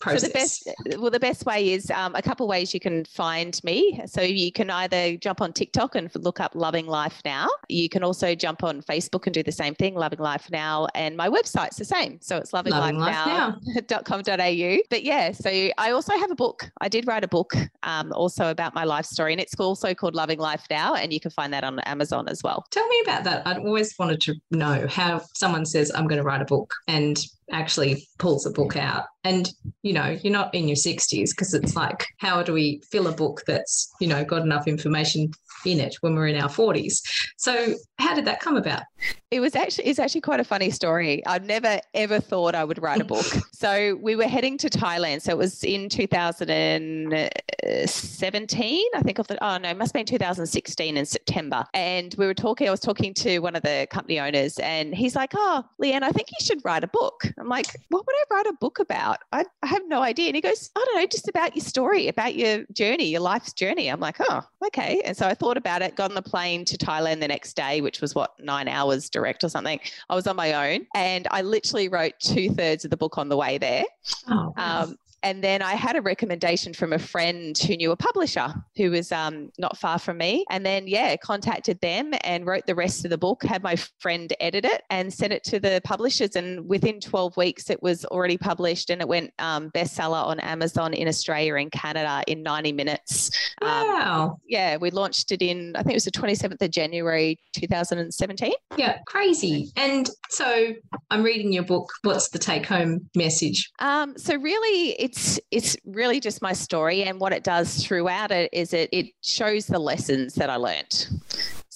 process? 0.00 0.22
So 0.22 0.28
the 0.28 0.32
best, 0.32 0.70
well, 1.00 1.10
the 1.10 1.20
best 1.20 1.46
way 1.46 1.72
is 1.72 1.90
um, 1.90 2.14
a 2.14 2.22
couple 2.22 2.46
ways 2.48 2.74
you 2.74 2.80
can 2.80 3.04
find 3.04 3.58
me. 3.64 4.00
So 4.06 4.22
you 4.22 4.52
can 4.52 4.70
either 4.70 5.16
jump 5.16 5.40
on 5.40 5.52
TikTok 5.52 5.94
and 5.94 6.10
look 6.14 6.40
up 6.40 6.54
Loving 6.54 6.86
Life 6.86 7.20
Now. 7.24 7.48
You 7.68 7.88
can 7.88 8.02
also 8.02 8.34
jump 8.34 8.62
on 8.62 8.82
Facebook 8.82 9.26
and 9.26 9.34
do 9.34 9.42
the 9.42 9.52
same 9.52 9.74
thing, 9.74 9.94
Loving 9.94 10.18
Life 10.18 10.50
Now, 10.50 10.86
and 10.94 11.16
my 11.16 11.28
website's 11.28 11.76
the 11.76 11.84
same. 11.84 12.18
So 12.20 12.36
it's 12.36 12.52
lovinglifenow.com.au. 12.52 14.76
But 14.90 15.02
yeah, 15.02 15.32
so 15.32 15.50
I 15.50 15.90
also 15.90 16.16
have 16.16 16.30
a 16.30 16.34
book. 16.34 16.70
I 16.80 16.88
did 16.88 17.06
write 17.06 17.24
a 17.24 17.28
book 17.28 17.54
um, 17.82 18.12
also 18.12 18.50
about 18.50 18.74
my 18.74 18.84
life 18.84 19.06
story, 19.06 19.32
and 19.32 19.40
it's 19.40 19.54
also 19.58 19.94
called 19.94 20.14
Loving 20.14 20.38
Life 20.38 20.64
Now, 20.70 20.94
and 20.94 21.12
you 21.12 21.20
can 21.20 21.30
find 21.30 21.52
that 21.52 21.64
on 21.64 21.80
Amazon 21.80 22.28
as 22.28 22.42
well. 22.42 22.64
Tell 22.70 22.86
me 22.88 23.00
about 23.04 23.24
that. 23.24 23.46
I'd 23.46 23.58
always 23.58 23.94
wanted 23.98 24.20
to 24.22 24.34
know 24.50 24.86
how 24.88 25.22
someone 25.34 25.66
says, 25.66 25.92
I'm 25.94 26.06
going 26.06 26.18
to 26.18 26.24
write 26.24 26.42
a 26.42 26.46
book 26.46 26.72
and 26.88 27.18
actually 27.50 28.08
pulls 28.18 28.46
a 28.46 28.50
book 28.50 28.76
out. 28.76 29.04
And, 29.26 29.50
you 29.82 29.92
know, 29.92 30.16
you're 30.22 30.32
not 30.32 30.54
in 30.54 30.68
your 30.68 30.76
60s 30.76 31.30
because 31.30 31.52
it's 31.52 31.74
like, 31.74 32.06
how 32.18 32.44
do 32.44 32.52
we 32.52 32.80
fill 32.92 33.08
a 33.08 33.12
book 33.12 33.42
that's, 33.44 33.92
you 34.00 34.06
know, 34.06 34.24
got 34.24 34.42
enough 34.42 34.68
information 34.68 35.32
in 35.64 35.80
it 35.80 35.96
when 36.00 36.14
we're 36.14 36.28
in 36.28 36.40
our 36.40 36.48
40s? 36.48 37.02
So, 37.36 37.74
how 37.98 38.14
did 38.14 38.24
that 38.26 38.38
come 38.38 38.56
about? 38.56 38.84
It 39.32 39.40
was 39.40 39.56
actually 39.56 39.86
it's 39.86 39.98
actually 39.98 40.20
quite 40.20 40.38
a 40.38 40.44
funny 40.44 40.70
story. 40.70 41.26
I've 41.26 41.44
never 41.44 41.80
ever 41.94 42.20
thought 42.20 42.54
I 42.54 42.62
would 42.62 42.80
write 42.80 43.00
a 43.00 43.04
book. 43.04 43.26
so 43.52 43.98
we 44.00 44.14
were 44.14 44.28
heading 44.28 44.56
to 44.58 44.70
Thailand. 44.70 45.22
So 45.22 45.32
it 45.32 45.38
was 45.38 45.64
in 45.64 45.88
2017, 45.88 48.88
I 48.94 49.02
think 49.02 49.18
of 49.18 49.26
the 49.26 49.44
oh 49.44 49.58
no, 49.58 49.70
it 49.70 49.76
must 49.76 49.88
have 49.88 49.94
been 49.94 50.06
2016 50.06 50.96
in 50.96 51.04
September. 51.04 51.64
And 51.74 52.14
we 52.16 52.26
were 52.26 52.34
talking, 52.34 52.68
I 52.68 52.70
was 52.70 52.78
talking 52.78 53.12
to 53.14 53.40
one 53.40 53.56
of 53.56 53.62
the 53.62 53.88
company 53.90 54.20
owners 54.20 54.60
and 54.60 54.94
he's 54.94 55.16
like, 55.16 55.32
Oh, 55.34 55.64
Leanne, 55.82 56.04
I 56.04 56.10
think 56.10 56.28
you 56.30 56.46
should 56.46 56.64
write 56.64 56.84
a 56.84 56.88
book. 56.88 57.22
I'm 57.38 57.48
like, 57.48 57.66
what 57.88 58.06
would 58.06 58.14
I 58.14 58.22
write 58.32 58.46
a 58.46 58.52
book 58.60 58.78
about? 58.78 59.15
I, 59.32 59.44
I 59.62 59.66
have 59.66 59.82
no 59.86 60.02
idea. 60.02 60.26
And 60.26 60.36
he 60.36 60.40
goes, 60.40 60.70
I 60.76 60.84
don't 60.84 60.96
know, 60.96 61.06
just 61.06 61.28
about 61.28 61.54
your 61.56 61.64
story, 61.64 62.08
about 62.08 62.34
your 62.34 62.64
journey, 62.72 63.08
your 63.08 63.20
life's 63.20 63.52
journey. 63.52 63.88
I'm 63.88 64.00
like, 64.00 64.16
oh, 64.20 64.42
okay. 64.66 65.02
And 65.04 65.16
so 65.16 65.26
I 65.26 65.34
thought 65.34 65.56
about 65.56 65.82
it, 65.82 65.96
got 65.96 66.10
on 66.10 66.14
the 66.14 66.22
plane 66.22 66.64
to 66.66 66.78
Thailand 66.78 67.20
the 67.20 67.28
next 67.28 67.54
day, 67.54 67.80
which 67.80 68.00
was 68.00 68.14
what, 68.14 68.32
nine 68.40 68.68
hours 68.68 69.10
direct 69.10 69.44
or 69.44 69.48
something. 69.48 69.80
I 70.08 70.14
was 70.14 70.26
on 70.26 70.36
my 70.36 70.72
own 70.72 70.86
and 70.94 71.26
I 71.30 71.42
literally 71.42 71.88
wrote 71.88 72.14
two 72.20 72.50
thirds 72.50 72.84
of 72.84 72.90
the 72.90 72.96
book 72.96 73.18
on 73.18 73.28
the 73.28 73.36
way 73.36 73.58
there. 73.58 73.84
Oh, 74.28 74.52
um, 74.56 74.96
and 75.26 75.42
then 75.42 75.60
I 75.60 75.74
had 75.74 75.96
a 75.96 76.00
recommendation 76.00 76.72
from 76.72 76.92
a 76.92 77.00
friend 77.00 77.58
who 77.58 77.76
knew 77.76 77.90
a 77.90 77.96
publisher 77.96 78.54
who 78.76 78.92
was 78.92 79.10
um, 79.10 79.50
not 79.58 79.76
far 79.76 79.98
from 79.98 80.18
me. 80.18 80.44
And 80.50 80.64
then, 80.64 80.86
yeah, 80.86 81.16
contacted 81.16 81.80
them 81.80 82.12
and 82.22 82.46
wrote 82.46 82.64
the 82.66 82.76
rest 82.76 83.04
of 83.04 83.10
the 83.10 83.18
book, 83.18 83.42
had 83.42 83.60
my 83.60 83.74
friend 83.98 84.32
edit 84.38 84.64
it 84.64 84.84
and 84.88 85.12
sent 85.12 85.32
it 85.32 85.42
to 85.44 85.58
the 85.58 85.80
publishers. 85.82 86.36
And 86.36 86.68
within 86.68 87.00
12 87.00 87.36
weeks, 87.36 87.70
it 87.70 87.82
was 87.82 88.04
already 88.04 88.38
published 88.38 88.88
and 88.88 89.00
it 89.00 89.08
went 89.08 89.32
um, 89.40 89.72
bestseller 89.72 90.24
on 90.24 90.38
Amazon 90.38 90.94
in 90.94 91.08
Australia 91.08 91.56
and 91.56 91.72
Canada 91.72 92.22
in 92.28 92.44
90 92.44 92.70
minutes. 92.70 93.32
Um, 93.62 93.68
wow. 93.68 94.22
Um, 94.26 94.34
yeah, 94.46 94.76
we 94.76 94.92
launched 94.92 95.32
it 95.32 95.42
in, 95.42 95.74
I 95.74 95.82
think 95.82 95.94
it 95.94 95.96
was 95.96 96.04
the 96.04 96.12
27th 96.12 96.62
of 96.62 96.70
January 96.70 97.36
2017. 97.52 98.52
Yeah, 98.76 98.98
crazy. 99.08 99.72
And 99.74 100.08
so 100.30 100.72
I'm 101.10 101.24
reading 101.24 101.52
your 101.52 101.64
book. 101.64 101.90
What's 102.04 102.28
the 102.28 102.38
take 102.38 102.66
home 102.66 103.10
message? 103.16 103.72
Um, 103.80 104.16
so, 104.16 104.36
really, 104.36 104.90
it's 105.00 105.15
it's 105.16 105.40
it's 105.50 105.76
really 105.84 106.20
just 106.20 106.42
my 106.42 106.52
story 106.52 107.04
and 107.04 107.18
what 107.18 107.32
it 107.32 107.42
does 107.42 107.84
throughout 107.84 108.30
it 108.30 108.50
is 108.52 108.72
it 108.72 108.88
it 108.92 109.06
shows 109.22 109.66
the 109.66 109.78
lessons 109.78 110.34
that 110.34 110.50
I 110.50 110.56
learned. 110.56 111.08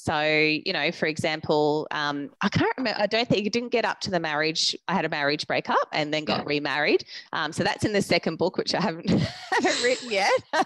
So, 0.03 0.23
you 0.23 0.73
know, 0.73 0.91
for 0.93 1.07
example, 1.07 1.87
um, 1.91 2.31
I 2.41 2.49
can't 2.49 2.73
remember, 2.79 2.99
I 2.99 3.07
don't 3.07 3.29
think 3.29 3.47
it 3.47 3.53
didn't 3.53 3.69
get 3.69 3.85
up 3.85 4.01
to 4.01 4.11
the 4.11 4.19
marriage. 4.19 4.75
I 4.89 4.95
had 4.95 5.05
a 5.05 5.11
marriage 5.11 5.47
breakup 5.47 5.89
and 5.93 6.13
then 6.13 6.25
got 6.25 6.39
yeah. 6.39 6.45
remarried. 6.47 7.05
Um, 7.35 7.53
so 7.53 7.63
that's 7.63 7.85
in 7.85 7.93
the 7.93 8.01
second 8.01 8.37
book, 8.37 8.57
which 8.57 8.75
I 8.75 8.81
haven't, 8.81 9.11
haven't 9.53 9.83
written 9.85 10.11
yet. 10.11 10.33
to 10.55 10.65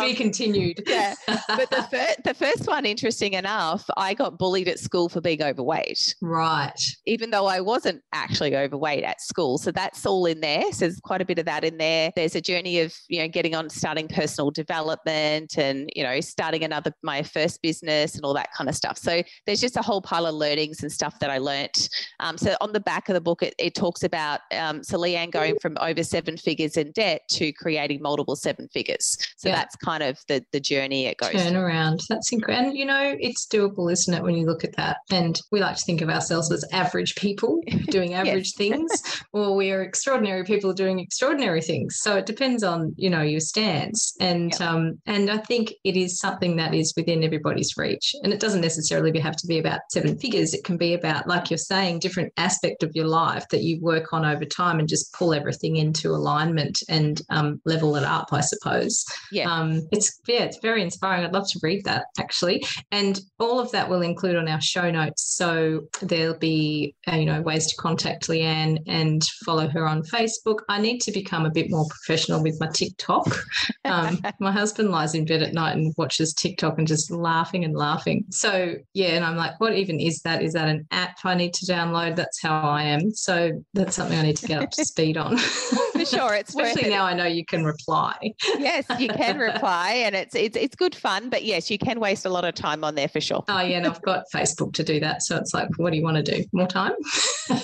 be 0.00 0.10
um, 0.10 0.14
continued. 0.16 0.82
yeah. 0.86 1.14
But 1.48 1.70
the, 1.70 1.82
fir- 1.84 2.22
the 2.24 2.34
first 2.34 2.66
one, 2.66 2.84
interesting 2.84 3.34
enough, 3.34 3.88
I 3.96 4.14
got 4.14 4.36
bullied 4.36 4.68
at 4.68 4.80
school 4.80 5.08
for 5.08 5.20
being 5.20 5.42
overweight. 5.42 6.16
Right. 6.20 6.80
Even 7.06 7.30
though 7.30 7.46
I 7.46 7.60
wasn't 7.60 8.02
actually 8.12 8.56
overweight 8.56 9.04
at 9.04 9.20
school. 9.20 9.58
So 9.58 9.70
that's 9.70 10.04
all 10.04 10.26
in 10.26 10.40
there. 10.40 10.72
So 10.72 10.86
there's 10.86 10.98
quite 11.00 11.20
a 11.20 11.24
bit 11.24 11.38
of 11.38 11.46
that 11.46 11.64
in 11.64 11.78
there. 11.78 12.12
There's 12.16 12.34
a 12.34 12.40
journey 12.40 12.80
of, 12.80 12.94
you 13.08 13.20
know, 13.20 13.28
getting 13.28 13.54
on, 13.54 13.70
starting 13.70 14.08
personal 14.08 14.50
development 14.50 15.56
and, 15.56 15.88
you 15.94 16.02
know, 16.02 16.20
starting 16.20 16.64
another, 16.64 16.92
my 17.02 17.22
first 17.22 17.62
business 17.62 18.16
and 18.16 18.24
all 18.24 18.34
that 18.34 18.50
kind 18.56 18.68
of 18.68 18.74
stuff. 18.74 18.98
So 18.98 19.22
there's 19.46 19.60
just 19.60 19.76
a 19.76 19.82
whole 19.82 20.00
pile 20.00 20.26
of 20.26 20.34
learnings 20.34 20.82
and 20.82 20.90
stuff 20.90 21.18
that 21.20 21.30
I 21.30 21.38
learnt. 21.38 21.88
Um, 22.20 22.38
so 22.38 22.54
on 22.60 22.72
the 22.72 22.80
back 22.80 23.08
of 23.08 23.14
the 23.14 23.20
book, 23.20 23.42
it, 23.42 23.54
it 23.58 23.74
talks 23.74 24.02
about, 24.02 24.40
um, 24.52 24.82
so 24.82 24.98
Leanne 24.98 25.30
going 25.30 25.56
from 25.60 25.76
over 25.80 26.02
seven 26.02 26.36
figures 26.36 26.76
in 26.76 26.92
debt 26.92 27.22
to 27.30 27.52
creating 27.52 28.02
multiple 28.02 28.36
seven 28.36 28.68
figures. 28.68 29.16
So 29.36 29.48
yeah. 29.48 29.56
that's 29.56 29.76
kind 29.76 30.02
of 30.02 30.18
the, 30.28 30.44
the 30.52 30.60
journey 30.60 31.06
it 31.06 31.18
goes. 31.18 31.32
Turn 31.32 31.56
around. 31.56 32.00
That's 32.08 32.32
incredible. 32.32 32.68
And, 32.68 32.78
you 32.78 32.86
know, 32.86 33.16
it's 33.20 33.46
doable, 33.46 33.92
isn't 33.92 34.12
it, 34.12 34.22
when 34.22 34.36
you 34.36 34.46
look 34.46 34.64
at 34.64 34.76
that? 34.76 34.98
And 35.10 35.40
we 35.52 35.60
like 35.60 35.76
to 35.76 35.84
think 35.84 36.00
of 36.00 36.08
ourselves 36.08 36.50
as 36.50 36.64
average 36.72 37.14
people 37.16 37.60
doing 37.90 38.14
average 38.14 38.52
things, 38.54 39.22
or 39.32 39.54
we 39.54 39.70
are 39.72 39.82
extraordinary 39.82 40.44
people 40.44 40.72
doing 40.72 40.98
extraordinary 40.98 41.60
things. 41.60 41.98
So 42.00 42.16
it 42.16 42.26
depends 42.26 42.62
on, 42.62 42.94
you 42.96 43.10
know, 43.10 43.22
your 43.22 43.40
stance. 43.40 44.14
And, 44.20 44.54
yeah. 44.58 44.70
um, 44.70 44.98
and 45.06 45.30
I 45.30 45.38
think 45.38 45.72
it 45.84 45.96
is 45.96 46.18
something 46.18 46.56
that 46.56 46.74
is 46.74 46.94
within 46.96 47.22
everybody's 47.22 47.76
reach. 47.76 48.14
And 48.22 48.32
it 48.32 48.40
doesn't 48.46 48.60
necessarily 48.60 49.18
have 49.18 49.34
to 49.34 49.46
be 49.48 49.58
about 49.58 49.80
seven 49.90 50.16
figures. 50.16 50.54
It 50.54 50.62
can 50.62 50.76
be 50.76 50.94
about, 50.94 51.26
like 51.26 51.50
you're 51.50 51.58
saying, 51.58 51.98
different 51.98 52.32
aspect 52.36 52.84
of 52.84 52.92
your 52.94 53.08
life 53.08 53.44
that 53.50 53.64
you 53.64 53.80
work 53.80 54.12
on 54.12 54.24
over 54.24 54.44
time 54.44 54.78
and 54.78 54.88
just 54.88 55.12
pull 55.12 55.34
everything 55.34 55.74
into 55.74 56.10
alignment 56.10 56.78
and 56.88 57.20
um, 57.30 57.60
level 57.64 57.96
it 57.96 58.04
up, 58.04 58.28
I 58.30 58.42
suppose. 58.42 59.04
Yeah. 59.32 59.52
Um, 59.52 59.82
it's 59.90 60.20
yeah, 60.28 60.44
it's 60.44 60.58
very 60.58 60.80
inspiring. 60.80 61.24
I'd 61.24 61.32
love 61.32 61.48
to 61.50 61.58
read 61.60 61.84
that 61.86 62.04
actually. 62.20 62.64
And 62.92 63.20
all 63.40 63.58
of 63.58 63.72
that 63.72 63.90
will 63.90 64.02
include 64.02 64.36
on 64.36 64.46
our 64.46 64.60
show 64.60 64.92
notes. 64.92 65.24
So 65.36 65.88
there'll 66.00 66.38
be 66.38 66.94
uh, 67.10 67.16
you 67.16 67.26
know 67.26 67.42
ways 67.42 67.66
to 67.66 67.76
contact 67.76 68.28
Leanne 68.28 68.78
and 68.86 69.24
follow 69.44 69.66
her 69.66 69.88
on 69.88 70.04
Facebook. 70.04 70.58
I 70.68 70.80
need 70.80 71.00
to 71.00 71.10
become 71.10 71.46
a 71.46 71.50
bit 71.50 71.68
more 71.68 71.86
professional 71.90 72.44
with 72.44 72.60
my 72.60 72.68
TikTok. 72.68 73.26
Um, 73.84 74.20
my 74.40 74.50
husband 74.50 74.90
lies 74.90 75.14
in 75.14 75.24
bed 75.24 75.42
at 75.42 75.54
night 75.54 75.76
and 75.76 75.94
watches 75.96 76.34
TikTok 76.34 76.76
and 76.78 76.88
just 76.88 77.08
laughing 77.08 77.64
and 77.64 77.72
laughing. 77.72 78.24
So 78.36 78.74
yeah, 78.92 79.16
and 79.16 79.24
I'm 79.24 79.36
like, 79.36 79.58
what 79.60 79.74
even 79.74 79.98
is 79.98 80.20
that? 80.22 80.42
Is 80.42 80.52
that 80.52 80.68
an 80.68 80.86
app 80.90 81.18
I 81.24 81.34
need 81.34 81.54
to 81.54 81.66
download? 81.66 82.16
That's 82.16 82.42
how 82.42 82.60
I 82.60 82.82
am. 82.82 83.10
So 83.12 83.50
that's 83.72 83.96
something 83.96 84.18
I 84.18 84.22
need 84.22 84.36
to 84.36 84.46
get 84.46 84.62
up 84.62 84.70
to 84.72 84.84
speed 84.84 85.16
on. 85.16 85.38
For 85.98 86.04
sure, 86.04 86.34
it's 86.34 86.50
especially 86.50 86.90
now 86.90 87.04
I 87.04 87.14
know 87.14 87.26
you 87.26 87.44
can 87.44 87.64
reply. 87.64 88.16
yes, 88.58 88.84
you 88.98 89.08
can 89.08 89.38
reply, 89.38 89.92
and 90.04 90.14
it's 90.14 90.34
it's 90.34 90.56
it's 90.56 90.76
good 90.76 90.94
fun. 90.94 91.30
But 91.30 91.44
yes, 91.44 91.70
you 91.70 91.78
can 91.78 92.00
waste 92.00 92.26
a 92.26 92.28
lot 92.28 92.44
of 92.44 92.54
time 92.54 92.84
on 92.84 92.94
there 92.94 93.08
for 93.08 93.20
sure. 93.20 93.44
Oh 93.48 93.60
yeah, 93.60 93.78
and 93.78 93.86
I've 93.86 94.02
got 94.02 94.24
Facebook 94.34 94.72
to 94.74 94.84
do 94.84 95.00
that. 95.00 95.22
So 95.22 95.36
it's 95.36 95.54
like, 95.54 95.68
what 95.76 95.90
do 95.90 95.96
you 95.96 96.02
want 96.02 96.16
to 96.16 96.22
do? 96.22 96.44
More 96.52 96.66
time? 96.66 96.92
so 97.46 97.62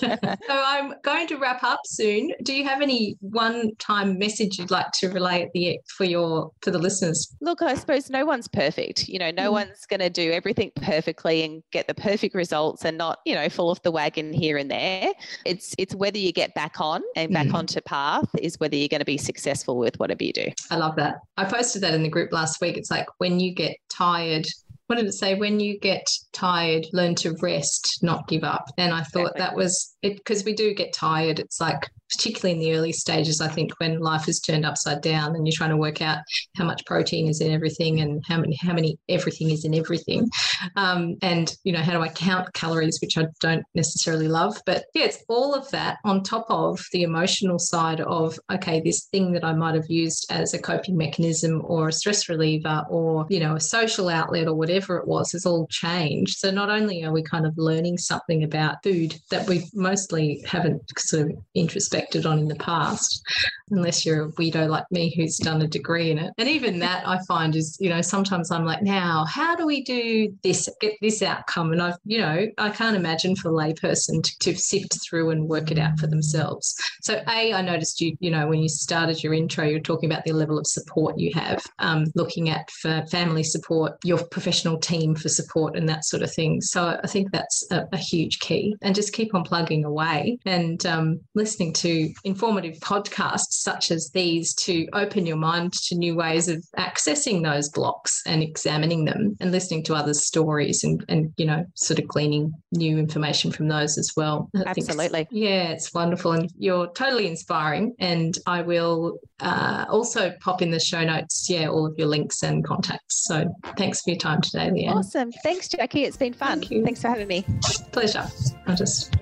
I'm 0.51 0.95
going 1.03 1.27
to 1.29 1.37
wrap 1.37 1.63
up 1.63 1.81
soon. 1.85 2.31
Do 2.43 2.55
you 2.55 2.65
have 2.65 2.81
any 2.81 3.17
one-time 3.21 4.19
message 4.19 4.59
you'd 4.59 4.71
like 4.71 4.91
to 4.93 5.09
relay 5.09 5.43
at 5.43 5.53
the 5.53 5.81
for 5.97 6.05
your 6.05 6.51
for 6.63 6.71
the 6.71 6.79
listeners? 6.79 7.35
Look, 7.41 7.63
I 7.63 7.75
suppose 7.75 8.11
no 8.11 8.25
one's 8.25 8.49
perfect. 8.49 9.09
You 9.09 9.19
know, 9.19 9.31
no 9.31 9.51
mm. 9.51 9.53
one's 9.53 9.87
going 9.87 10.01
to 10.01 10.11
do 10.11 10.33
everything 10.33 10.73
perfectly 10.77 11.43
and 11.45 11.63
get 11.73 11.87
the 11.87 11.95
perfect 11.95 12.35
results 12.35 12.85
and 12.85 12.97
not 12.97 13.21
you 13.25 13.35
know 13.35 13.49
fall 13.49 13.71
off 13.71 13.83
the 13.83 13.93
wagon 13.93 14.33
here 14.33 14.57
and 14.57 14.71
there. 14.71 15.13
It's 15.45 15.75
it's 15.79 15.95
whether 15.95 16.19
you 16.19 16.33
get 16.33 16.55
back 16.55 16.81
on 16.81 17.03
and 17.17 17.33
back 17.33 17.49
mm. 17.49 17.55
onto 17.55 17.81
path 17.81 18.22
is 18.39 18.59
whether 18.61 18.77
you're 18.77 18.89
going 18.89 19.01
to 19.01 19.05
be 19.05 19.19
successful 19.19 19.79
with 19.79 19.99
whatever 19.99 20.25
you 20.25 20.33
do. 20.33 20.47
I 20.71 20.77
love 20.77 20.97
that. 20.97 21.17
I 21.37 21.45
posted 21.45 21.83
that 21.83 21.95
in 21.95 22.03
the 22.03 22.09
group 22.09 22.33
last 22.33 22.61
week. 22.61 22.77
It's 22.77 22.91
like 22.91 23.07
when 23.19 23.41
you 23.41 23.55
get 23.55 23.77
tired 23.89 24.47
what 24.93 24.99
did 24.99 25.07
it 25.07 25.13
say? 25.13 25.35
When 25.37 25.59
you 25.59 25.79
get 25.79 26.07
tired, 26.35 26.87
learn 26.93 27.15
to 27.15 27.35
rest, 27.41 28.01
not 28.03 28.29
give 28.29 28.45
up. 28.45 28.67
And 28.77 28.93
I 28.93 29.03
thought 29.03 29.33
exactly. 29.33 29.41
that 29.41 29.57
was 29.57 29.97
it 30.03 30.17
because 30.17 30.45
we 30.45 30.53
do 30.53 30.75
get 30.75 30.93
tired. 30.93 31.39
It's 31.39 31.63
like 31.63 31.89
particularly 32.17 32.53
in 32.53 32.59
the 32.59 32.77
early 32.77 32.93
stages, 32.93 33.41
I 33.41 33.49
think 33.49 33.73
when 33.79 34.01
life 34.01 34.29
is 34.29 34.41
turned 34.41 34.67
upside 34.67 35.01
down 35.01 35.35
and 35.35 35.47
you're 35.47 35.57
trying 35.57 35.71
to 35.71 35.77
work 35.77 36.03
out 36.03 36.19
how 36.57 36.65
much 36.65 36.85
protein 36.85 37.29
is 37.29 37.41
in 37.41 37.53
everything 37.53 38.01
and 38.01 38.23
how 38.29 38.39
many 38.39 38.57
how 38.61 38.75
many 38.75 38.99
everything 39.09 39.51
is 39.51 39.65
in 39.65 39.75
everything, 39.75 40.29
um, 40.77 41.17
and 41.23 41.55
you 41.65 41.73
know 41.73 41.81
how 41.81 41.93
do 41.93 42.01
I 42.01 42.09
count 42.09 42.53
calories, 42.53 42.99
which 43.01 43.17
I 43.17 43.27
don't 43.41 43.65
necessarily 43.75 44.29
love, 44.29 44.61
but 44.67 44.85
yeah, 44.95 45.05
it's 45.05 45.25
all 45.29 45.55
of 45.55 45.71
that 45.71 45.99
on 46.05 46.23
top 46.23 46.47
of 46.49 46.85
the 46.93 47.03
emotional 47.03 47.59
side 47.59 48.01
of 48.01 48.39
okay, 48.53 48.81
this 48.81 49.07
thing 49.07 49.33
that 49.33 49.45
I 49.45 49.55
might 49.55 49.75
have 49.75 49.89
used 49.89 50.27
as 50.31 50.55
a 50.55 50.59
coping 50.59 50.97
mechanism 50.97 51.63
or 51.65 51.89
a 51.89 51.93
stress 51.93 52.29
reliever 52.29 52.85
or 52.91 53.27
you 53.31 53.41
know 53.41 53.57
a 53.57 53.61
social 53.61 54.09
outlet 54.09 54.47
or 54.47 54.55
whatever 54.55 54.99
it 54.99 55.07
was 55.07 55.33
has 55.33 55.47
all 55.47 55.67
changed. 55.69 56.39
So 56.39 56.51
not 56.51 56.69
only 56.69 57.05
are 57.05 57.13
we 57.13 57.23
kind 57.23 57.47
of 57.47 57.57
learning 57.57 57.99
something 57.99 58.45
about 58.45 58.83
food 58.83 59.15
that 59.31 59.49
we 59.49 59.65
mostly 59.75 60.43
haven't 60.47 60.83
sort 60.99 61.31
of 61.31 61.33
introspected 61.55 62.02
reflected 62.03 62.27
on 62.27 62.39
in 62.39 62.49
the 62.49 62.57
past, 62.57 63.25
unless 63.71 64.05
you're 64.05 64.27
a 64.27 64.33
weirdo 64.33 64.69
like 64.69 64.85
me 64.91 65.15
who's 65.15 65.37
done 65.37 65.63
a 65.63 65.67
degree 65.67 66.11
in 66.11 66.19
it. 66.19 66.33
And 66.39 66.49
even 66.49 66.79
that 66.81 67.07
I 67.07 67.19
find 67.27 67.55
is, 67.57 67.77
you 67.81 67.89
know, 67.89 68.03
sometimes 68.03 68.51
I'm 68.51 68.65
like, 68.65 68.83
now, 68.83 69.25
how 69.29 69.55
do 69.57 69.67
we 69.67 69.83
do 69.83 70.35
this, 70.43 70.69
get 70.81 70.95
this 71.01 71.23
outcome? 71.23 71.73
And 71.73 71.81
I've, 71.81 71.97
you 72.05 72.19
know, 72.19 72.47
I 72.59 72.71
can't 72.71 72.97
imagine 72.97 73.37
for 73.37 73.49
a 73.49 73.53
layperson 73.53 74.23
to, 74.23 74.39
to 74.41 74.55
sift 74.55 74.99
through 75.05 75.31
and 75.31 75.49
work 75.49 75.71
it 75.71 75.79
out 75.79 75.99
for 75.99 76.07
themselves. 76.07 76.75
So, 77.03 77.23
A, 77.29 77.53
I 77.53 77.63
noticed 77.63 78.01
you, 78.01 78.17
you 78.21 78.31
know, 78.31 78.47
when 78.49 78.61
you 78.61 78.69
started 78.69 79.23
your 79.23 79.35
intro, 79.35 79.65
you're 79.65 79.81
talking 79.81 80.11
about 80.11 80.25
the 80.25 80.33
level 80.33 80.59
of 80.59 80.67
support 80.67 81.19
you 81.19 81.33
have, 81.35 81.65
um, 81.79 82.07
looking 82.15 82.51
at 82.51 82.71
for 82.71 83.05
family 83.11 83.43
support, 83.43 83.97
your 84.05 84.23
professional 84.27 84.79
team 84.79 85.15
for 85.15 85.29
support, 85.29 85.77
and 85.77 85.89
that 85.89 86.05
sort 86.05 86.23
of 86.23 86.33
thing. 86.33 86.61
So, 86.61 87.01
I 87.03 87.07
think 87.07 87.31
that's 87.33 87.65
a, 87.71 87.89
a 87.93 87.97
huge 87.97 88.41
key. 88.41 88.77
And 88.83 88.95
just 88.95 89.13
keep 89.13 89.35
on 89.35 89.45
plugging 89.45 89.85
away 89.85 90.39
and 90.45 90.85
um, 90.87 91.21
listening 91.35 91.73
to 91.75 91.92
informative 92.25 92.77
podcasts 92.81 93.53
such 93.53 93.91
as 93.91 94.11
these 94.11 94.55
to 94.55 94.89
open 94.93 95.27
your 95.27 95.37
mind 95.37 95.73
to 95.73 95.95
new 95.95 96.15
ways 96.15 96.49
of 96.49 96.65
accessing 96.79 97.43
those 97.43 97.69
blocks 97.69 98.23
and 98.27 98.43
examining 98.43 99.05
them 99.05 99.37
and 99.41 99.53
listening 99.53 99.83
to 99.85 99.95
others' 99.95 100.25
stories 100.25 100.85
and, 100.85 101.05
and 101.09 101.33
you 101.37 101.47
know, 101.47 101.65
sort 101.75 101.99
of 101.99 102.07
gleaning 102.09 102.53
new 102.73 102.99
information 102.99 103.51
from 103.51 103.69
those 103.69 103.99
as 103.99 104.13
well. 104.17 104.51
I 104.57 104.65
Absolutely. 104.67 105.27
Yeah, 105.31 105.69
it's 105.69 105.93
wonderful. 105.93 106.33
And 106.33 106.51
you're 106.57 106.89
totally 106.93 107.27
inspiring. 107.27 107.95
And 107.99 108.37
I 108.47 108.63
will 108.63 109.19
uh, 109.41 109.85
also 109.89 110.33
pop 110.41 110.63
in 110.63 110.71
the 110.71 110.81
show 110.81 111.05
notes, 111.05 111.49
yeah, 111.49 111.69
all 111.69 111.87
of 111.87 111.95
your 111.99 112.09
links 112.09 112.43
and 112.43 112.65
contacts. 112.65 113.25
So 113.27 113.53
thanks 113.77 114.03
for 114.03 114.11
your 114.11 114.19
time 114.19 114.41
today, 114.41 114.71
Leanne. 114.71 114.97
Awesome. 114.97 115.33
Thanks, 115.43 115.69
Jackie. 115.69 116.05
It's 116.05 116.17
been 116.17 116.33
fun. 116.33 116.63
Thank 116.63 116.85
Thanks 116.85 117.03
for 117.03 117.09
having 117.09 117.29
me. 117.29 117.45
Pleasure. 117.93 118.27
I 118.67 118.75
just 118.75 119.15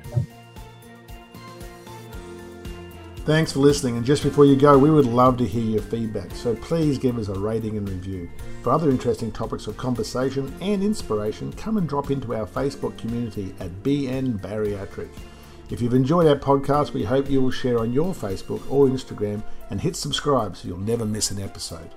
Thanks 3.30 3.52
for 3.52 3.60
listening, 3.60 3.96
and 3.96 4.04
just 4.04 4.24
before 4.24 4.44
you 4.44 4.56
go, 4.56 4.76
we 4.76 4.90
would 4.90 5.06
love 5.06 5.36
to 5.36 5.46
hear 5.46 5.62
your 5.62 5.82
feedback, 5.82 6.32
so 6.32 6.56
please 6.56 6.98
give 6.98 7.16
us 7.16 7.28
a 7.28 7.38
rating 7.38 7.76
and 7.76 7.88
review. 7.88 8.28
For 8.64 8.72
other 8.72 8.90
interesting 8.90 9.30
topics 9.30 9.68
of 9.68 9.76
conversation 9.76 10.52
and 10.60 10.82
inspiration, 10.82 11.52
come 11.52 11.76
and 11.76 11.88
drop 11.88 12.10
into 12.10 12.34
our 12.34 12.44
Facebook 12.44 12.98
community 12.98 13.54
at 13.60 13.84
BN 13.84 14.40
Bariatric. 14.40 15.10
If 15.70 15.80
you've 15.80 15.94
enjoyed 15.94 16.26
our 16.26 16.34
podcast, 16.34 16.92
we 16.92 17.04
hope 17.04 17.30
you 17.30 17.40
will 17.40 17.52
share 17.52 17.78
on 17.78 17.92
your 17.92 18.12
Facebook 18.12 18.68
or 18.68 18.88
Instagram 18.88 19.44
and 19.70 19.80
hit 19.80 19.94
subscribe 19.94 20.56
so 20.56 20.66
you'll 20.66 20.78
never 20.78 21.06
miss 21.06 21.30
an 21.30 21.40
episode. 21.40 21.88